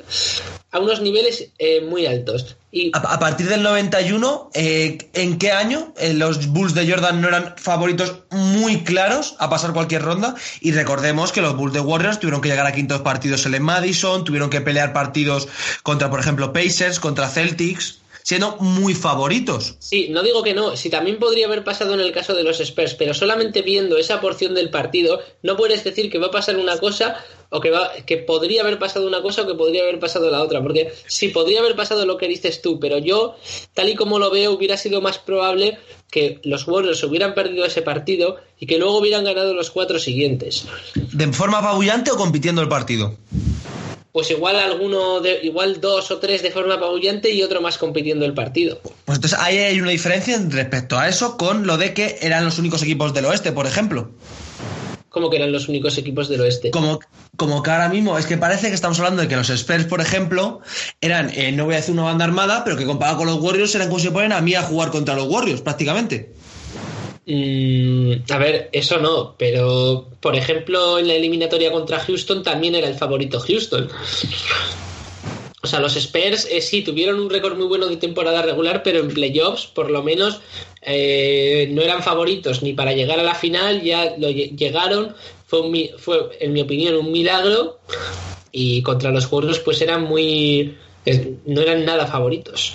a 0.72 0.80
unos 0.80 1.02
niveles 1.02 1.50
eh, 1.58 1.82
muy 1.82 2.06
altos. 2.06 2.56
A, 2.94 3.20
partir 3.20 3.50
del 3.50 3.64
91, 3.64 4.52
eh, 4.54 5.10
¿en 5.14 5.38
qué 5.38 5.52
año 5.52 5.94
eh, 5.98 6.14
los 6.14 6.48
Bulls 6.48 6.74
de 6.74 6.90
Jordan 6.90 7.20
no 7.20 7.28
eran 7.28 7.56
favoritos 7.58 8.20
muy 8.30 8.84
claros 8.84 9.36
a 9.40 9.50
pasar 9.50 9.74
cualquier 9.74 10.04
ronda? 10.04 10.36
Y 10.62 10.72
recordemos 10.72 11.34
que 11.34 11.42
los 11.42 11.58
Bulls 11.58 11.74
de 11.74 11.82
Warriors 11.82 12.20
tuvieron 12.20 12.40
que 12.40 12.48
llegar 12.48 12.66
a 12.66 12.72
quintos 12.72 13.02
partidos 13.02 13.46
en 13.46 13.62
Madison, 13.62 14.24
tuvieron 14.24 14.50
que 14.50 14.62
pelear 14.62 14.94
partidos 14.94 15.50
contra, 15.84 16.10
por 16.10 16.22
ejemplo, 16.22 16.54
Pacers, 16.54 17.02
contra 17.02 17.28
Celtics 17.28 18.02
siendo 18.24 18.58
muy 18.58 18.94
favoritos. 18.94 19.76
Sí, 19.80 20.10
no 20.10 20.24
digo 20.24 20.44
que 20.44 20.54
no, 20.54 20.78
si 20.78 20.90
también 20.90 21.18
podría 21.18 21.48
haber 21.48 21.64
pasado 21.64 21.94
en 21.94 22.02
el 22.02 22.12
caso 22.12 22.34
de 22.34 22.44
los 22.44 22.60
Spurs, 22.60 22.94
pero 22.94 23.14
solamente 23.14 23.62
viendo 23.62 23.98
esa 23.98 24.22
porción 24.22 24.54
del 24.54 24.70
partido, 24.70 25.22
no 25.42 25.58
puedes 25.58 25.84
decir 25.84 26.12
que 26.12 26.20
va 26.20 26.28
a 26.28 26.32
pasar 26.32 26.58
una 26.58 26.78
cosa 26.78 27.18
o 27.54 27.60
que, 27.60 27.70
va, 27.70 27.92
que 28.06 28.18
podría 28.18 28.62
haber 28.62 28.80
pasado 28.80 29.06
una 29.06 29.22
cosa 29.22 29.42
o 29.42 29.48
que 29.48 29.56
podría 29.56 29.84
haber 29.84 30.00
pasado 30.00 30.32
la 30.32 30.42
otra. 30.42 30.62
Porque 30.64 30.94
sí, 31.08 31.28
podría 31.28 31.60
haber 31.60 31.76
pasado 31.76 32.06
lo 32.06 32.18
que 32.18 32.30
dices 32.30 32.62
tú, 32.62 32.80
pero 32.80 32.98
yo, 32.98 33.36
tal 33.74 33.90
y 33.90 33.96
como 33.96 34.20
lo 34.20 34.32
veo, 34.32 34.54
hubiera 34.54 34.78
sido 34.78 35.02
más 35.02 35.18
probable 35.18 35.78
que 36.10 36.40
los 36.44 36.66
Warriors 36.66 37.04
hubieran 37.04 37.34
perdido 37.34 37.66
ese 37.66 37.82
partido 37.82 38.38
y 38.58 38.68
que 38.68 38.78
luego 38.78 39.00
hubieran 39.00 39.26
ganado 39.26 39.54
los 39.54 39.70
cuatro 39.70 40.00
siguientes. 40.00 40.66
¿De 40.96 41.28
forma 41.34 41.60
apabullante 41.60 42.12
o 42.12 42.16
compitiendo 42.16 42.62
el 42.62 42.70
partido? 42.70 43.18
Pues 44.14 44.32
igual 44.32 44.56
alguno, 44.56 45.20
de, 45.20 45.40
igual 45.44 45.82
dos 45.82 46.10
o 46.12 46.20
tres 46.20 46.42
de 46.44 46.52
forma 46.52 46.76
apabullante 46.76 47.32
y 47.32 47.44
otro 47.44 47.62
más 47.62 47.78
compitiendo 47.78 48.26
el 48.26 48.34
partido. 48.34 48.80
Pues 49.06 49.18
entonces 49.18 49.38
ahí 49.40 49.58
hay 49.58 49.80
una 49.80 49.92
diferencia 49.92 50.38
respecto 50.50 50.98
a 50.98 51.10
eso 51.10 51.38
con 51.38 51.68
lo 51.68 51.78
de 51.78 51.94
que 51.94 52.18
eran 52.22 52.46
los 52.46 52.60
únicos 52.60 52.82
equipos 52.82 53.14
del 53.14 53.26
oeste, 53.26 53.52
por 53.52 53.68
ejemplo. 53.68 54.12
Como 55.12 55.30
que 55.30 55.36
eran 55.36 55.52
los 55.52 55.68
únicos 55.68 55.98
equipos 55.98 56.30
del 56.30 56.42
oeste. 56.42 56.72
Como, 56.72 57.02
como 57.36 57.62
que 57.62 57.70
ahora 57.70 57.90
mismo, 57.90 58.18
es 58.18 58.26
que 58.26 58.38
parece 58.38 58.70
que 58.70 58.76
estamos 58.76 58.98
hablando 59.00 59.22
de 59.22 59.28
que 59.28 59.36
los 59.36 59.50
Spurs, 59.50 59.86
por 59.86 60.00
ejemplo, 60.00 60.62
eran, 61.02 61.30
eh, 61.36 61.52
no 61.52 61.66
voy 61.66 61.74
a 61.74 61.78
decir 61.78 61.94
una 61.94 62.04
banda 62.04 62.24
armada, 62.24 62.64
pero 62.64 62.78
que 62.78 62.86
comparado 62.86 63.18
con 63.18 63.28
los 63.28 63.42
Warriors 63.42 63.76
eran 63.76 63.90
como 63.90 64.00
si 64.00 64.10
ponen 64.10 64.32
a 64.32 64.40
mí 64.40 64.56
a 64.56 64.64
jugar 64.64 64.90
contra 64.90 65.14
los 65.14 65.28
Warriors, 65.28 65.62
prácticamente. 65.62 66.32
Mm, 67.26 68.32
a 68.32 68.38
ver, 68.38 68.70
eso 68.72 69.00
no, 69.00 69.36
pero 69.38 70.08
por 70.22 70.36
ejemplo 70.36 70.98
en 70.98 71.08
la 71.08 71.14
eliminatoria 71.14 71.72
contra 71.72 72.00
Houston 72.00 72.42
también 72.42 72.74
era 72.74 72.88
el 72.88 72.96
favorito 72.96 73.40
Houston. 73.40 73.90
O 75.64 75.68
sea, 75.68 75.80
los 75.80 75.96
Spurs 75.96 76.48
eh, 76.50 76.60
sí 76.62 76.82
tuvieron 76.82 77.20
un 77.20 77.30
récord 77.30 77.56
muy 77.56 77.68
bueno 77.68 77.88
de 77.88 77.98
temporada 77.98 78.42
regular, 78.42 78.82
pero 78.84 79.00
en 79.00 79.10
playoffs 79.10 79.68
por 79.68 79.92
lo 79.92 80.02
menos 80.02 80.42
eh, 80.82 81.70
no 81.72 81.82
eran 81.82 82.02
favoritos 82.02 82.64
ni 82.64 82.74
para 82.74 82.94
llegar 82.94 83.20
a 83.20 83.24
la 83.24 83.36
final, 83.36 83.82
ya 83.84 84.16
lo 84.18 84.30
llegaron, 84.32 85.16
fue, 85.46 85.94
fue 86.00 86.30
en 86.40 86.54
mi 86.54 86.62
opinión 86.62 86.96
un 86.96 87.12
milagro 87.12 87.80
y 88.52 88.82
contra 88.82 89.12
los 89.12 89.32
Warriors 89.32 89.60
pues 89.60 89.82
eran 89.82 90.04
muy... 90.04 90.76
no 91.46 91.62
eran 91.62 91.86
nada 91.86 92.08
favoritos. 92.08 92.74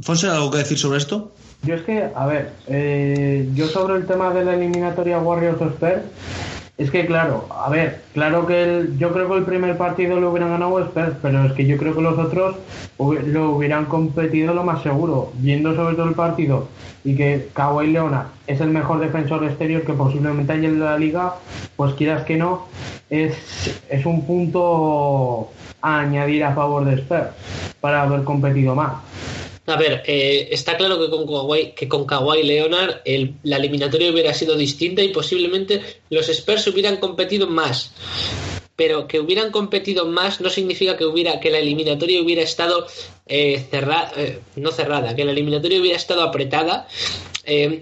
Fonse, 0.00 0.28
¿algo 0.28 0.50
que 0.50 0.58
decir 0.58 0.78
sobre 0.78 0.98
esto? 0.98 1.32
Yo 1.62 1.74
es 1.74 1.82
que, 1.82 2.08
a 2.14 2.26
ver, 2.26 2.52
eh, 2.68 3.48
yo 3.54 3.66
sobre 3.66 3.96
el 3.96 4.06
tema 4.06 4.32
de 4.32 4.44
la 4.44 4.54
eliminatoria 4.54 5.18
Warriors 5.18 5.60
Spurs, 5.60 6.02
es 6.78 6.90
que 6.90 7.06
claro, 7.06 7.46
a 7.50 7.70
ver, 7.70 8.02
claro 8.12 8.46
que 8.46 8.62
el, 8.62 8.98
yo 8.98 9.10
creo 9.12 9.28
que 9.28 9.38
el 9.38 9.44
primer 9.44 9.78
partido 9.78 10.20
lo 10.20 10.30
hubieran 10.30 10.50
ganado 10.50 10.78
Spurs, 10.80 11.14
pero 11.22 11.44
es 11.44 11.52
que 11.52 11.66
yo 11.66 11.78
creo 11.78 11.94
que 11.94 12.02
los 12.02 12.18
otros 12.18 12.56
lo 12.98 13.52
hubieran 13.52 13.86
competido 13.86 14.52
lo 14.52 14.62
más 14.62 14.82
seguro, 14.82 15.32
viendo 15.36 15.74
sobre 15.74 15.96
todo 15.96 16.08
el 16.08 16.14
partido 16.14 16.68
y 17.02 17.14
que 17.16 17.48
Kawhi 17.54 17.92
Leona 17.92 18.26
es 18.46 18.60
el 18.60 18.68
mejor 18.68 18.98
defensor 19.00 19.44
exterior 19.44 19.82
que 19.82 19.92
posiblemente 19.94 20.52
haya 20.52 20.68
en 20.68 20.80
la 20.80 20.98
liga, 20.98 21.36
pues 21.76 21.94
quieras 21.94 22.24
que 22.24 22.36
no, 22.36 22.66
es, 23.08 23.80
es 23.88 24.04
un 24.04 24.26
punto 24.26 25.50
a 25.80 26.00
añadir 26.00 26.44
a 26.44 26.54
favor 26.54 26.84
de 26.84 26.96
Spurs 26.96 27.28
para 27.80 28.02
haber 28.02 28.24
competido 28.24 28.74
más. 28.74 28.94
A 29.66 29.74
ver, 29.76 30.04
eh, 30.06 30.48
está 30.52 30.76
claro 30.76 30.98
que 31.00 31.10
con 31.10 31.26
Kawhi, 31.26 31.72
que 31.72 31.88
con 31.88 32.06
Kawhi 32.06 32.44
Leonard 32.44 33.00
la 33.42 33.56
eliminatoria 33.56 34.12
hubiera 34.12 34.32
sido 34.32 34.56
distinta 34.56 35.02
y 35.02 35.08
posiblemente 35.08 35.82
los 36.08 36.28
Spurs 36.28 36.68
hubieran 36.68 36.98
competido 36.98 37.48
más. 37.48 37.92
Pero 38.76 39.08
que 39.08 39.18
hubieran 39.18 39.50
competido 39.50 40.06
más 40.06 40.40
no 40.40 40.50
significa 40.50 40.96
que 40.96 41.04
hubiera 41.04 41.40
que 41.40 41.50
la 41.50 41.58
eliminatoria 41.58 42.20
hubiera 42.20 42.42
estado 42.42 42.86
eh, 43.26 43.64
cerrada, 43.70 44.12
eh, 44.16 44.38
no 44.54 44.70
cerrada, 44.70 45.16
que 45.16 45.24
la 45.24 45.32
eliminatoria 45.32 45.80
hubiera 45.80 45.96
estado 45.96 46.22
apretada 46.22 46.86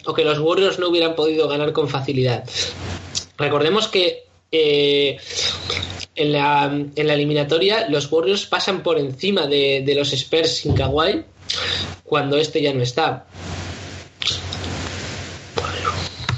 o 0.05 0.13
que 0.13 0.25
los 0.25 0.39
Warriors 0.39 0.79
no 0.79 0.89
hubieran 0.89 1.15
podido 1.15 1.49
ganar 1.49 1.73
con 1.73 1.89
facilidad. 1.89 2.45
Recordemos 3.39 3.89
que 3.89 4.25
en, 4.51 6.33
la, 6.33 6.67
en, 6.95 7.07
la, 7.07 7.15
eliminatoria 7.15 7.89
los 7.89 8.13
Warriors 8.13 8.47
pasan 8.47 8.83
por 8.83 8.99
encima 8.99 9.47
de, 9.47 9.83
de 9.85 9.95
los 9.95 10.13
Spurs 10.13 10.59
sin 10.59 10.75
Kawhi 10.75 11.25
cuando 12.05 12.37
este 12.37 12.63
ya 12.63 12.73
no 12.73 12.83
está. 12.83 13.27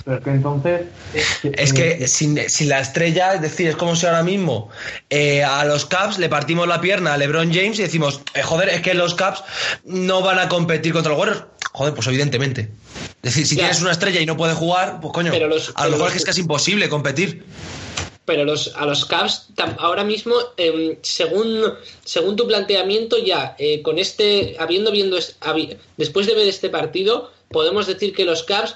Pero 0.04 0.22
que 0.22 0.30
entonces. 0.30 0.82
Es 1.42 1.72
que 1.72 2.06
sin, 2.06 2.68
la 2.68 2.80
estrella, 2.80 3.34
es 3.34 3.40
decir, 3.40 3.66
es 3.66 3.76
como 3.76 3.96
si 3.96 4.06
ahora 4.06 4.22
mismo 4.22 4.68
eh, 5.10 5.42
a 5.42 5.64
los 5.64 5.84
Caps 5.84 6.18
le 6.18 6.28
partimos 6.28 6.68
la 6.68 6.80
pierna 6.80 7.14
a 7.14 7.16
LeBron 7.16 7.52
James 7.52 7.78
y 7.80 7.82
decimos, 7.82 8.20
eh, 8.34 8.42
joder, 8.42 8.68
es 8.68 8.82
que 8.82 8.94
los 8.94 9.14
Caps 9.14 9.42
no 9.84 10.22
van 10.22 10.38
a 10.38 10.48
competir 10.48 10.92
contra 10.92 11.10
los 11.10 11.18
Warriors. 11.18 11.44
Joder, 11.72 11.92
pues 11.92 12.06
evidentemente. 12.06 12.70
Es 13.22 13.34
decir, 13.34 13.46
si 13.48 13.56
tienes 13.56 13.80
una 13.80 13.90
estrella 13.90 14.20
y 14.20 14.26
no 14.26 14.36
puede 14.36 14.54
jugar, 14.54 15.00
pues 15.00 15.12
coño, 15.12 15.32
a 15.74 15.86
lo 15.86 15.90
mejor 15.90 16.06
es 16.06 16.12
que 16.12 16.18
es 16.18 16.24
casi 16.24 16.42
imposible 16.42 16.88
competir 16.88 17.44
pero 18.26 18.44
los, 18.44 18.74
a 18.76 18.84
los 18.84 19.06
Cavs 19.06 19.46
ahora 19.78 20.04
mismo, 20.04 20.34
em, 20.58 20.96
según, 21.00 21.62
según 22.04 22.36
tu 22.36 22.46
planteamiento, 22.46 23.16
ya 23.16 23.56
eh, 23.58 23.80
con 23.80 23.98
este, 23.98 24.56
habiendo 24.58 24.90
viendo, 24.90 25.16
después 25.96 26.26
de 26.26 26.34
ver 26.34 26.48
este 26.48 26.68
partido, 26.68 27.30
podemos 27.48 27.86
decir 27.86 28.12
que 28.14 28.24
los 28.24 28.42
Cavs 28.42 28.74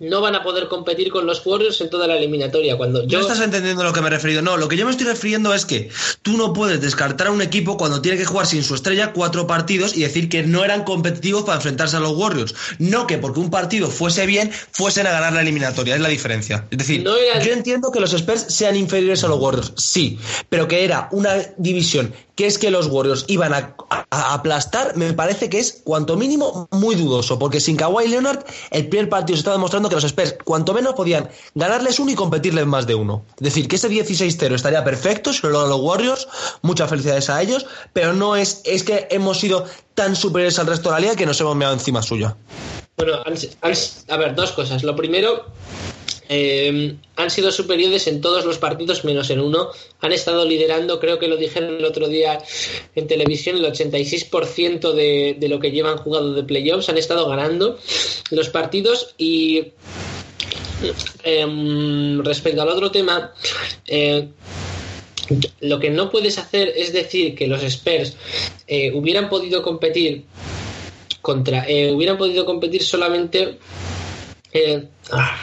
no 0.00 0.22
van 0.22 0.34
a 0.34 0.42
poder 0.42 0.66
competir 0.68 1.10
con 1.10 1.26
los 1.26 1.44
Warriors 1.44 1.80
en 1.82 1.90
toda 1.90 2.06
la 2.06 2.16
eliminatoria. 2.16 2.76
Cuando 2.76 3.06
yo... 3.06 3.18
No 3.18 3.26
estás 3.26 3.42
entendiendo 3.42 3.84
lo 3.84 3.92
que 3.92 4.00
me 4.00 4.06
he 4.06 4.10
referido. 4.10 4.40
No, 4.40 4.56
lo 4.56 4.66
que 4.66 4.76
yo 4.76 4.86
me 4.86 4.90
estoy 4.90 5.06
refiriendo 5.06 5.52
es 5.52 5.66
que 5.66 5.90
tú 6.22 6.38
no 6.38 6.54
puedes 6.54 6.80
descartar 6.80 7.28
a 7.28 7.30
un 7.30 7.42
equipo 7.42 7.76
cuando 7.76 8.00
tiene 8.00 8.16
que 8.16 8.24
jugar 8.24 8.46
sin 8.46 8.64
su 8.64 8.74
estrella 8.74 9.12
cuatro 9.12 9.46
partidos 9.46 9.94
y 9.94 10.00
decir 10.00 10.30
que 10.30 10.42
no 10.42 10.64
eran 10.64 10.84
competitivos 10.84 11.44
para 11.44 11.56
enfrentarse 11.56 11.98
a 11.98 12.00
los 12.00 12.16
Warriors. 12.16 12.54
No 12.78 13.06
que 13.06 13.18
porque 13.18 13.40
un 13.40 13.50
partido 13.50 13.88
fuese 13.88 14.24
bien, 14.24 14.50
fuesen 14.72 15.06
a 15.06 15.10
ganar 15.10 15.34
la 15.34 15.42
eliminatoria. 15.42 15.94
Es 15.94 16.00
la 16.00 16.08
diferencia. 16.08 16.66
Es 16.70 16.78
decir, 16.78 17.04
yo 17.04 17.52
entiendo 17.52 17.92
que 17.92 18.00
los 18.00 18.14
Spurs 18.14 18.46
sean 18.48 18.76
inferiores 18.76 19.22
a 19.22 19.28
los 19.28 19.38
Warriors, 19.38 19.72
sí, 19.76 20.18
pero 20.48 20.66
que 20.66 20.84
era 20.84 21.08
una 21.12 21.34
división 21.58 22.14
que 22.40 22.46
es 22.46 22.56
que 22.56 22.70
los 22.70 22.86
Warriors 22.86 23.26
iban 23.28 23.52
a, 23.52 23.76
aplastar, 24.10 24.96
me 24.96 25.12
parece 25.12 25.50
que 25.50 25.58
es 25.58 25.82
cuanto 25.84 26.16
mínimo 26.16 26.66
muy 26.70 26.94
dudoso, 26.94 27.38
porque 27.38 27.60
sin 27.60 27.76
Kawhi 27.76 28.08
Leonard 28.08 28.46
el 28.70 28.88
primer 28.88 29.10
partido 29.10 29.36
se 29.36 29.40
está 29.40 29.52
demostrando 29.52 29.90
que 29.90 29.96
los 29.96 30.04
Spurs 30.04 30.36
cuanto 30.42 30.72
menos 30.72 30.94
podían 30.94 31.28
ganarles 31.54 32.00
uno 32.00 32.12
y 32.12 32.14
competirles 32.14 32.64
más 32.64 32.86
de 32.86 32.94
uno. 32.94 33.26
Es 33.36 33.44
decir, 33.44 33.68
que 33.68 33.76
ese 33.76 33.90
16-0 33.90 34.54
estaría 34.54 34.82
perfecto 34.82 35.34
si 35.34 35.46
lo 35.46 35.66
los 35.66 35.80
Warriors, 35.80 36.28
muchas 36.62 36.88
felicidades 36.88 37.28
a 37.28 37.42
ellos, 37.42 37.66
pero 37.92 38.14
no 38.14 38.36
es, 38.36 38.62
es 38.64 38.84
que 38.84 39.06
hemos 39.10 39.38
sido 39.38 39.66
tan 39.94 40.16
superiores 40.16 40.58
al 40.58 40.66
resto 40.66 40.88
de 40.88 40.94
la 40.94 41.00
liga 41.00 41.16
que 41.16 41.26
nos 41.26 41.38
hemos 41.42 41.56
meado 41.56 41.74
encima 41.74 42.00
suya. 42.00 42.38
Bueno, 42.96 43.16
a 43.16 44.16
ver, 44.16 44.34
dos 44.34 44.52
cosas. 44.52 44.82
Lo 44.82 44.96
primero, 44.96 45.44
eh, 46.32 46.94
han 47.16 47.28
sido 47.28 47.50
superiores 47.50 48.06
en 48.06 48.20
todos 48.20 48.44
los 48.44 48.58
partidos 48.58 49.04
menos 49.04 49.30
en 49.30 49.40
uno. 49.40 49.70
Han 50.00 50.12
estado 50.12 50.44
liderando, 50.44 51.00
creo 51.00 51.18
que 51.18 51.26
lo 51.26 51.36
dijeron 51.36 51.78
el 51.78 51.84
otro 51.84 52.06
día 52.06 52.40
en 52.94 53.08
televisión, 53.08 53.56
el 53.56 53.64
86% 53.64 54.92
de, 54.92 55.48
lo 55.48 55.58
que 55.58 55.72
llevan 55.72 55.98
jugado 55.98 56.32
de 56.32 56.44
playoffs. 56.44 56.88
Han 56.88 56.98
estado 56.98 57.28
ganando 57.28 57.80
los 58.30 58.48
partidos 58.48 59.12
y 59.18 59.72
em, 61.24 62.22
respecto 62.22 62.62
al 62.62 62.68
otro 62.68 62.92
tema, 62.92 63.32
eh, 63.88 64.28
lo 65.62 65.80
que 65.80 65.90
no 65.90 66.12
puedes 66.12 66.38
hacer 66.38 66.72
es 66.76 66.92
decir 66.92 67.34
que 67.34 67.48
los 67.48 67.64
Spurs 67.64 68.16
eh, 68.68 68.92
hubieran 68.94 69.28
podido 69.28 69.64
competir 69.64 70.26
contra, 71.22 71.66
hubieran 71.92 72.16
podido 72.16 72.46
competir 72.46 72.84
solamente 72.84 73.58
ah, 75.10 75.36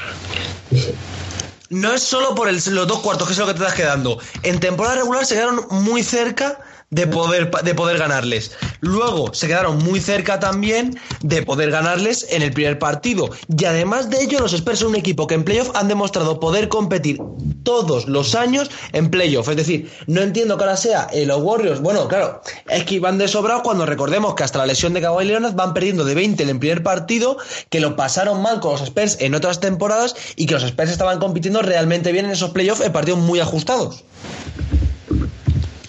no 1.70 1.94
es 1.94 2.04
solo 2.04 2.34
por 2.36 2.52
los 2.52 2.88
dos 2.88 3.00
cuartos, 3.00 3.28
que 3.28 3.34
es 3.34 3.40
lo 3.40 3.46
que 3.46 3.54
te 3.54 3.60
estás 3.60 3.76
quedando. 3.76 4.20
En 4.44 4.60
temporada 4.60 4.98
regular 4.98 5.26
se 5.26 5.36
quedaron 5.36 5.66
muy 5.70 6.04
cerca 6.04 6.60
de 6.90 7.06
poder, 7.06 7.52
de 7.52 7.76
poder 7.76 7.98
ganarles. 7.98 8.52
Luego 8.80 9.34
se 9.34 9.48
quedaron 9.48 9.78
muy 9.80 10.00
cerca 10.00 10.40
también 10.40 10.98
de 11.22 11.44
poder 11.44 11.70
ganarles 11.70 12.26
en 12.30 12.42
el 12.42 12.54
primer 12.54 12.80
partido. 12.80 13.30
Y 13.58 13.66
además 13.66 14.10
de 14.10 14.22
ello, 14.22 14.40
los 14.40 14.54
Spurs 14.54 14.80
son 14.80 14.90
un 14.90 14.96
equipo 14.96 15.28
que 15.28 15.36
en 15.36 15.44
playoff 15.44 15.72
han 15.76 15.90
demostrado 15.90 16.40
poder 16.40 16.70
competir 16.70 17.20
todos 17.64 18.08
los 18.08 18.36
años 18.36 18.72
en 18.94 19.10
playoff. 19.10 19.50
Es 19.50 19.58
decir, 19.58 19.92
no 20.08 20.22
entiendo 20.22 20.58
que 20.58 20.64
ahora 20.64 20.78
sea 20.78 21.08
eh, 21.12 21.26
los 21.26 21.42
Warriors. 21.42 21.82
Bueno, 21.82 22.08
claro, 22.08 22.42
es 22.70 22.86
que 22.86 23.00
van 23.02 23.18
de 23.18 23.28
sobrado 23.28 23.64
cuando 23.64 23.86
recordemos 23.86 24.36
que 24.36 24.44
hasta 24.44 24.60
la 24.60 24.68
lesión 24.68 24.94
de 24.94 25.02
Kawhi 25.02 25.26
Leonard 25.26 25.56
van 25.56 25.74
perdiendo 25.74 26.06
de 26.06 26.16
20 26.16 26.44
en 26.44 26.50
el 26.50 26.60
primer 26.60 26.84
partido, 26.84 27.38
que 27.70 27.82
lo 27.82 27.98
pasaron 27.98 28.42
mal 28.42 28.62
con 28.62 28.72
los 28.72 28.82
Spurs 28.82 29.18
en 29.20 29.36
otras 29.36 29.60
temporadas 29.60 30.16
y 30.38 30.46
que 30.46 30.54
los 30.54 30.64
Spurs 30.64 30.92
estaban 30.92 31.20
compitiendo 31.20 31.62
realmente 31.62 32.14
bien 32.14 32.26
en 32.26 32.32
esos 32.32 32.52
playoffs 32.52 32.82
en 32.82 32.94
partidos 32.94 33.20
muy 33.20 33.42
ajustados. 33.42 34.06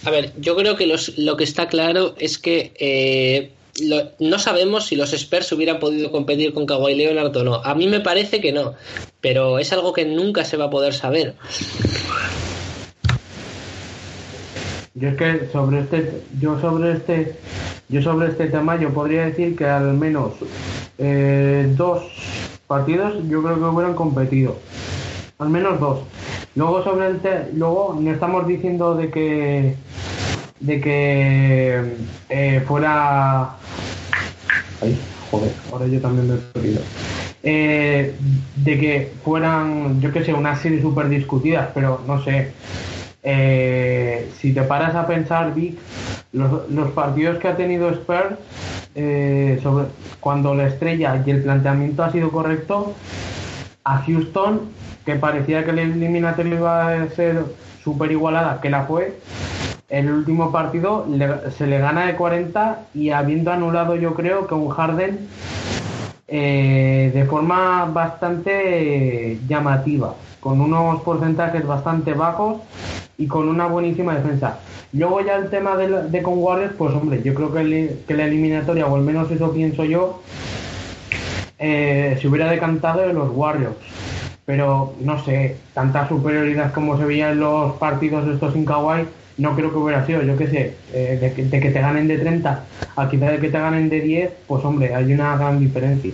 A 0.05 0.11
ver, 0.11 0.33
yo 0.39 0.55
creo 0.55 0.75
que 0.75 0.87
lo 1.17 1.37
que 1.37 1.43
está 1.43 1.67
claro 1.67 2.15
es 2.17 2.37
que 2.37 2.73
eh, 2.79 3.51
no 4.19 4.39
sabemos 4.39 4.85
si 4.85 4.95
los 4.95 5.13
Spurs 5.13 5.51
hubieran 5.51 5.79
podido 5.79 6.11
competir 6.11 6.53
con 6.53 6.65
Kawhi 6.65 6.95
Leonard 6.95 7.35
o 7.35 7.43
no. 7.43 7.55
A 7.55 7.75
mí 7.75 7.87
me 7.87 7.99
parece 7.99 8.41
que 8.41 8.51
no, 8.51 8.73
pero 9.21 9.59
es 9.59 9.71
algo 9.73 9.93
que 9.93 10.05
nunca 10.05 10.45
se 10.45 10.57
va 10.57 10.65
a 10.65 10.69
poder 10.69 10.93
saber. 10.93 11.35
Yo 14.95 15.09
es 15.09 15.15
que 15.15 15.49
sobre 15.51 15.79
este, 15.79 16.21
yo 16.41 16.59
sobre 16.59 16.93
este, 16.93 17.35
yo 17.87 18.01
sobre 18.01 18.29
este 18.29 18.47
tema 18.47 18.77
podría 18.93 19.25
decir 19.25 19.55
que 19.55 19.65
al 19.65 19.93
menos 19.93 20.33
eh, 20.97 21.71
dos 21.77 22.03
partidos 22.67 23.15
yo 23.29 23.41
creo 23.41 23.55
que 23.55 23.63
hubieran 23.63 23.95
competido, 23.95 24.57
al 25.37 25.49
menos 25.49 25.79
dos. 25.79 25.99
Luego 26.55 26.83
sobre 26.83 27.07
el 27.07 27.19
luego 27.53 27.97
no 27.99 28.11
estamos 28.11 28.45
diciendo 28.47 28.95
de 28.95 29.09
que 29.09 29.75
de 30.59 30.81
que 30.81 31.83
eh, 32.29 32.63
fuera 32.67 33.55
Ay, 34.81 34.97
joder, 35.31 35.53
ahora 35.71 35.87
yo 35.87 35.99
también 35.99 36.27
me 36.27 36.35
he 36.35 36.37
perdido. 36.37 36.81
Eh, 37.43 38.15
de 38.57 38.79
que 38.79 39.11
fueran, 39.23 40.01
yo 40.01 40.11
que 40.11 40.23
sé, 40.23 40.33
unas 40.33 40.59
series 40.59 40.81
súper 40.81 41.09
discutidas, 41.09 41.69
pero 41.73 42.01
no 42.07 42.21
sé. 42.23 42.51
Eh, 43.23 44.29
si 44.39 44.53
te 44.53 44.61
paras 44.63 44.95
a 44.95 45.07
pensar, 45.07 45.53
Vic, 45.53 45.77
los, 46.33 46.69
los 46.69 46.91
partidos 46.91 47.37
que 47.39 47.47
ha 47.47 47.55
tenido 47.55 47.89
Spurs, 47.89 48.37
sobre, 49.61 49.85
cuando 50.19 50.53
la 50.53 50.67
estrella 50.67 51.21
y 51.25 51.29
el 51.29 51.43
planteamiento 51.43 52.03
ha 52.03 52.11
sido 52.11 52.31
correcto, 52.31 52.95
a 53.83 54.03
Houston, 54.03 54.61
que 55.05 55.15
parecía 55.15 55.65
que 55.65 55.71
la 55.73 55.81
eliminatoria 55.81 56.55
iba 56.55 56.93
a 56.93 57.09
ser 57.09 57.43
súper 57.83 58.11
igualada, 58.11 58.59
que 58.61 58.69
la 58.69 58.83
fue, 58.83 59.13
el 59.89 60.11
último 60.11 60.51
partido 60.51 61.07
se 61.57 61.67
le 61.67 61.79
gana 61.79 62.05
de 62.05 62.15
40 62.15 62.87
y 62.93 63.09
habiendo 63.09 63.51
anulado 63.51 63.95
yo 63.95 64.13
creo 64.13 64.45
que 64.45 64.53
un 64.53 64.69
Harden 64.69 65.27
eh, 66.27 67.09
de 67.11 67.25
forma 67.25 67.85
bastante 67.85 69.39
llamativa, 69.47 70.13
con 70.39 70.61
unos 70.61 71.01
porcentajes 71.01 71.65
bastante 71.65 72.13
bajos 72.13 72.61
y 73.17 73.25
con 73.25 73.49
una 73.49 73.65
buenísima 73.65 74.13
defensa. 74.13 74.59
Luego 74.93 75.21
ya 75.21 75.37
el 75.37 75.49
tema 75.49 75.75
de, 75.75 76.03
de 76.03 76.21
con 76.21 76.37
Warriors, 76.37 76.73
pues 76.77 76.93
hombre, 76.93 77.21
yo 77.23 77.33
creo 77.33 77.51
que, 77.51 78.13
la 78.13 78.25
eliminatoria, 78.25 78.85
o 78.85 78.95
al 78.95 79.01
menos 79.01 79.31
eso 79.31 79.51
pienso 79.51 79.85
yo, 79.85 80.21
eh, 81.57 82.17
se 82.21 82.27
hubiera 82.27 82.49
decantado 82.49 83.01
de 83.01 83.13
los 83.13 83.31
Warriors. 83.33 83.77
Pero 84.45 84.93
no 85.01 85.23
sé, 85.23 85.57
tanta 85.73 86.07
superioridad 86.07 86.73
como 86.73 86.97
se 86.97 87.05
veía 87.05 87.31
en 87.31 87.39
los 87.39 87.73
partidos 87.73 88.27
estos 88.27 88.53
sin 88.53 88.65
Kawhi, 88.65 89.05
no 89.39 89.55
creo 89.55 89.71
que 89.71 89.77
hubiera 89.77 90.05
sido, 90.05 90.21
yo 90.21 90.37
qué 90.37 90.47
sé, 90.47 90.75
eh, 90.93 91.17
de, 91.19 91.33
que, 91.33 91.45
de, 91.45 91.59
que, 91.59 91.71
te 91.71 91.79
ganen 91.79 92.07
de 92.07 92.17
30 92.17 92.65
a 92.95 93.09
quizá 93.09 93.31
de 93.31 93.39
que 93.39 93.49
te 93.49 93.57
ganen 93.57 93.89
de 93.89 94.01
10, 94.01 94.31
pues 94.47 94.63
hombre, 94.65 94.93
hay 94.93 95.13
una 95.13 95.37
gran 95.37 95.59
diferencia. 95.59 96.11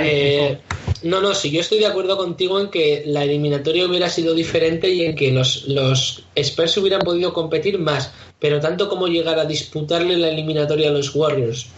Eh, 0.00 0.58
no, 1.02 1.20
no, 1.20 1.34
sí, 1.34 1.50
yo 1.50 1.60
estoy 1.60 1.78
de 1.78 1.86
acuerdo 1.86 2.16
contigo 2.16 2.58
en 2.58 2.70
que 2.70 3.04
la 3.06 3.22
eliminatoria 3.22 3.86
hubiera 3.86 4.08
sido 4.08 4.34
diferente 4.34 4.88
y 4.88 5.04
en 5.04 5.14
que 5.14 5.30
los, 5.30 5.68
los 5.68 6.24
Spurs 6.34 6.76
hubieran 6.78 7.02
podido 7.02 7.32
competir 7.32 7.78
más, 7.78 8.12
pero 8.40 8.58
tanto 8.58 8.88
como 8.88 9.06
llegar 9.06 9.38
a 9.38 9.44
disputarle 9.44 10.16
la 10.16 10.28
eliminatoria 10.28 10.88
a 10.88 10.92
los 10.92 11.14
Warriors 11.14 11.68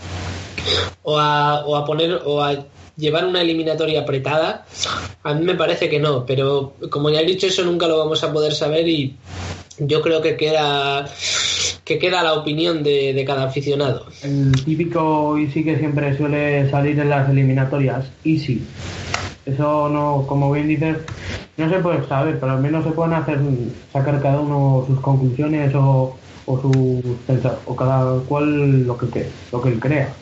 o 1.03 1.19
a, 1.19 1.67
o 1.67 1.77
a 1.77 1.85
poner 1.85 2.23
o 2.25 2.43
a 2.43 2.65
llevar 2.99 3.25
una 3.25 3.41
eliminatoria 3.41 4.03
apretada, 4.03 4.67
a 5.23 5.35
mí 5.35 5.45
me 5.45 5.55
parece 5.55 5.89
que 5.89 6.01
no, 6.01 6.27
pero 6.27 6.75
como 6.91 7.11
ya 7.11 7.21
he 7.21 7.25
dicho, 7.25 7.47
eso 7.47 7.65
nunca 7.65 7.87
lo 7.87 7.99
vamos 7.99 8.23
a 8.25 8.33
poder 8.33 8.53
saber 8.53 8.89
y 8.89 9.15
yo 9.81 10.03
creo 10.03 10.21
que 10.23 10.37
queda 10.37 11.09
que 11.85 11.99
queda 11.99 12.23
la 12.23 12.35
opinión 12.35 12.83
de, 12.83 13.15
de 13.15 13.25
cada 13.25 13.45
aficionado. 13.45 14.07
El 14.23 14.53
típico 14.65 15.39
Easy 15.39 15.65
que 15.65 15.79
siempre 15.79 16.17
suele 16.17 16.71
salir 16.71 16.99
en 17.01 17.09
las 17.09 17.31
eliminatorias, 17.31 18.05
Easy. 18.25 18.63
Eso 19.47 19.89
no, 19.89 20.27
como 20.29 20.53
bien 20.53 20.69
dices, 20.69 20.99
no 21.57 21.71
se 21.71 21.79
puede 21.79 22.07
saber, 22.07 22.39
pero 22.39 22.53
al 22.53 22.61
menos 22.61 22.85
se 22.85 22.91
pueden 22.91 23.15
hacer 23.15 23.39
sacar 23.91 24.21
cada 24.21 24.41
uno 24.41 24.85
sus 24.87 25.01
conclusiones 25.01 25.75
o, 25.75 26.15
o 26.45 26.61
su 26.61 27.17
o 27.65 27.77
cada 27.77 28.21
cual 28.21 28.87
lo 28.87 28.99
que 28.99 29.27
lo 29.51 29.63
que 29.63 29.69
él 29.71 29.81
crea. 29.81 30.13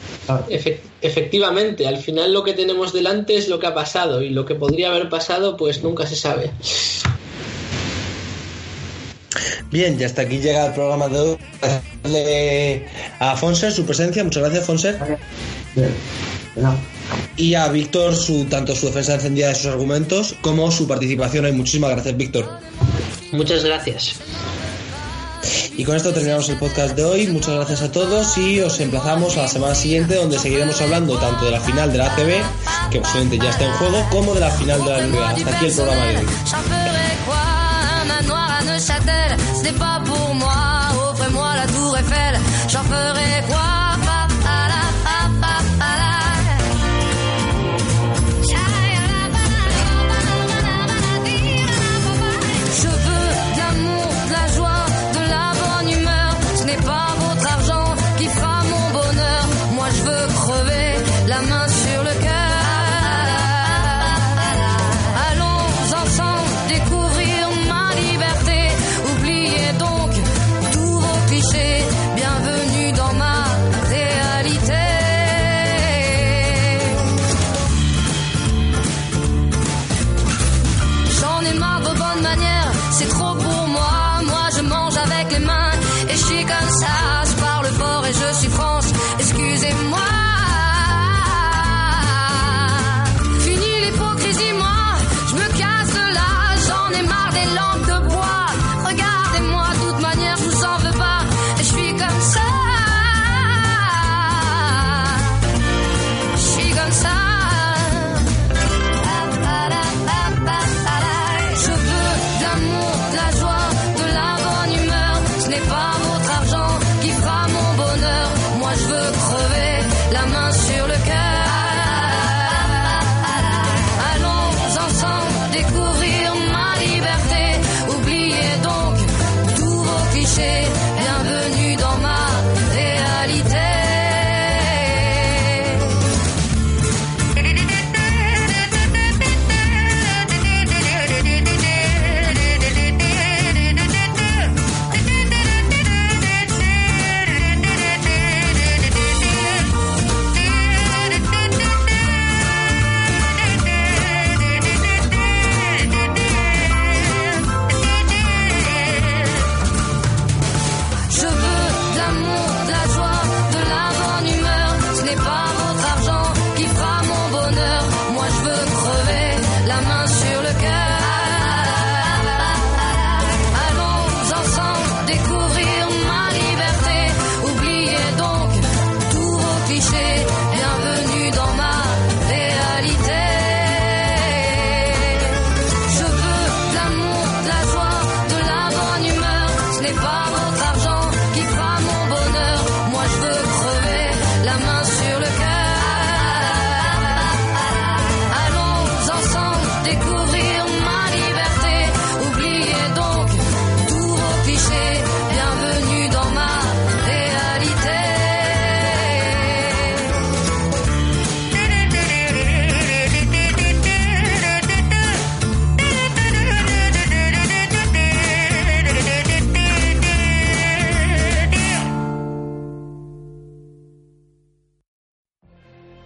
efectivamente, 1.00 1.88
al 1.88 1.98
final 1.98 2.32
lo 2.32 2.44
que 2.44 2.52
tenemos 2.52 2.92
delante 2.92 3.36
es 3.36 3.48
lo 3.48 3.58
que 3.58 3.66
ha 3.66 3.74
pasado 3.74 4.22
y 4.22 4.30
lo 4.30 4.44
que 4.44 4.54
podría 4.54 4.90
haber 4.90 5.08
pasado, 5.08 5.56
pues 5.56 5.82
nunca 5.82 6.06
se 6.06 6.14
sabe. 6.14 6.52
Bien, 9.70 9.98
ya 9.98 10.06
hasta 10.06 10.22
aquí 10.22 10.38
llega 10.38 10.66
el 10.66 10.72
programa 10.72 11.08
de 11.08 11.20
hoy. 11.20 12.82
A 13.18 13.36
Fonser 13.36 13.72
su 13.72 13.84
presencia, 13.84 14.22
muchas 14.24 14.42
gracias 14.42 14.64
Fonser. 14.64 14.98
Y 17.36 17.54
a 17.54 17.68
Víctor 17.68 18.14
su 18.14 18.46
tanto 18.46 18.74
su 18.74 18.86
defensa 18.86 19.14
encendida 19.14 19.48
de 19.48 19.54
sus 19.54 19.66
argumentos 19.66 20.34
como 20.40 20.70
su 20.70 20.86
participación. 20.86 21.46
Y 21.48 21.52
muchísimas 21.52 21.90
gracias, 21.90 22.16
Víctor. 22.16 22.48
Muchas 23.32 23.64
gracias. 23.64 24.14
Y 25.76 25.84
con 25.84 25.94
esto 25.94 26.12
terminamos 26.12 26.48
el 26.48 26.56
podcast 26.56 26.96
de 26.96 27.04
hoy. 27.04 27.26
Muchas 27.26 27.54
gracias 27.54 27.82
a 27.82 27.92
todos 27.92 28.36
y 28.38 28.60
os 28.60 28.80
emplazamos 28.80 29.36
a 29.36 29.42
la 29.42 29.48
semana 29.48 29.74
siguiente 29.74 30.14
donde 30.14 30.38
seguiremos 30.38 30.80
hablando 30.80 31.18
tanto 31.18 31.44
de 31.44 31.50
la 31.50 31.60
final 31.60 31.92
de 31.92 31.98
la 31.98 32.06
ACB, 32.06 32.90
que 32.90 33.00
posiblemente 33.00 33.44
ya 33.44 33.50
está 33.50 33.66
en 33.66 33.72
juego, 33.72 34.06
como 34.10 34.34
de 34.34 34.40
la 34.40 34.50
final 34.50 34.82
de 34.84 34.90
la 34.90 35.06
NBA. 35.06 35.28
Hasta 35.28 35.56
aquí 35.56 35.66
el 35.66 35.74
programa 35.74 36.06
de 36.06 36.16
hoy. 36.16 36.26
Châtel, 38.78 39.36
ce 39.54 39.62
n'est 39.62 39.78
pas 39.78 40.00
pour 40.04 40.34
moi. 40.34 40.52
Offrez-moi 41.10 41.54
la 41.56 41.66
tour 41.66 41.96
Eiffel, 41.96 42.38
j'en 42.68 42.82
ferai 42.82 43.35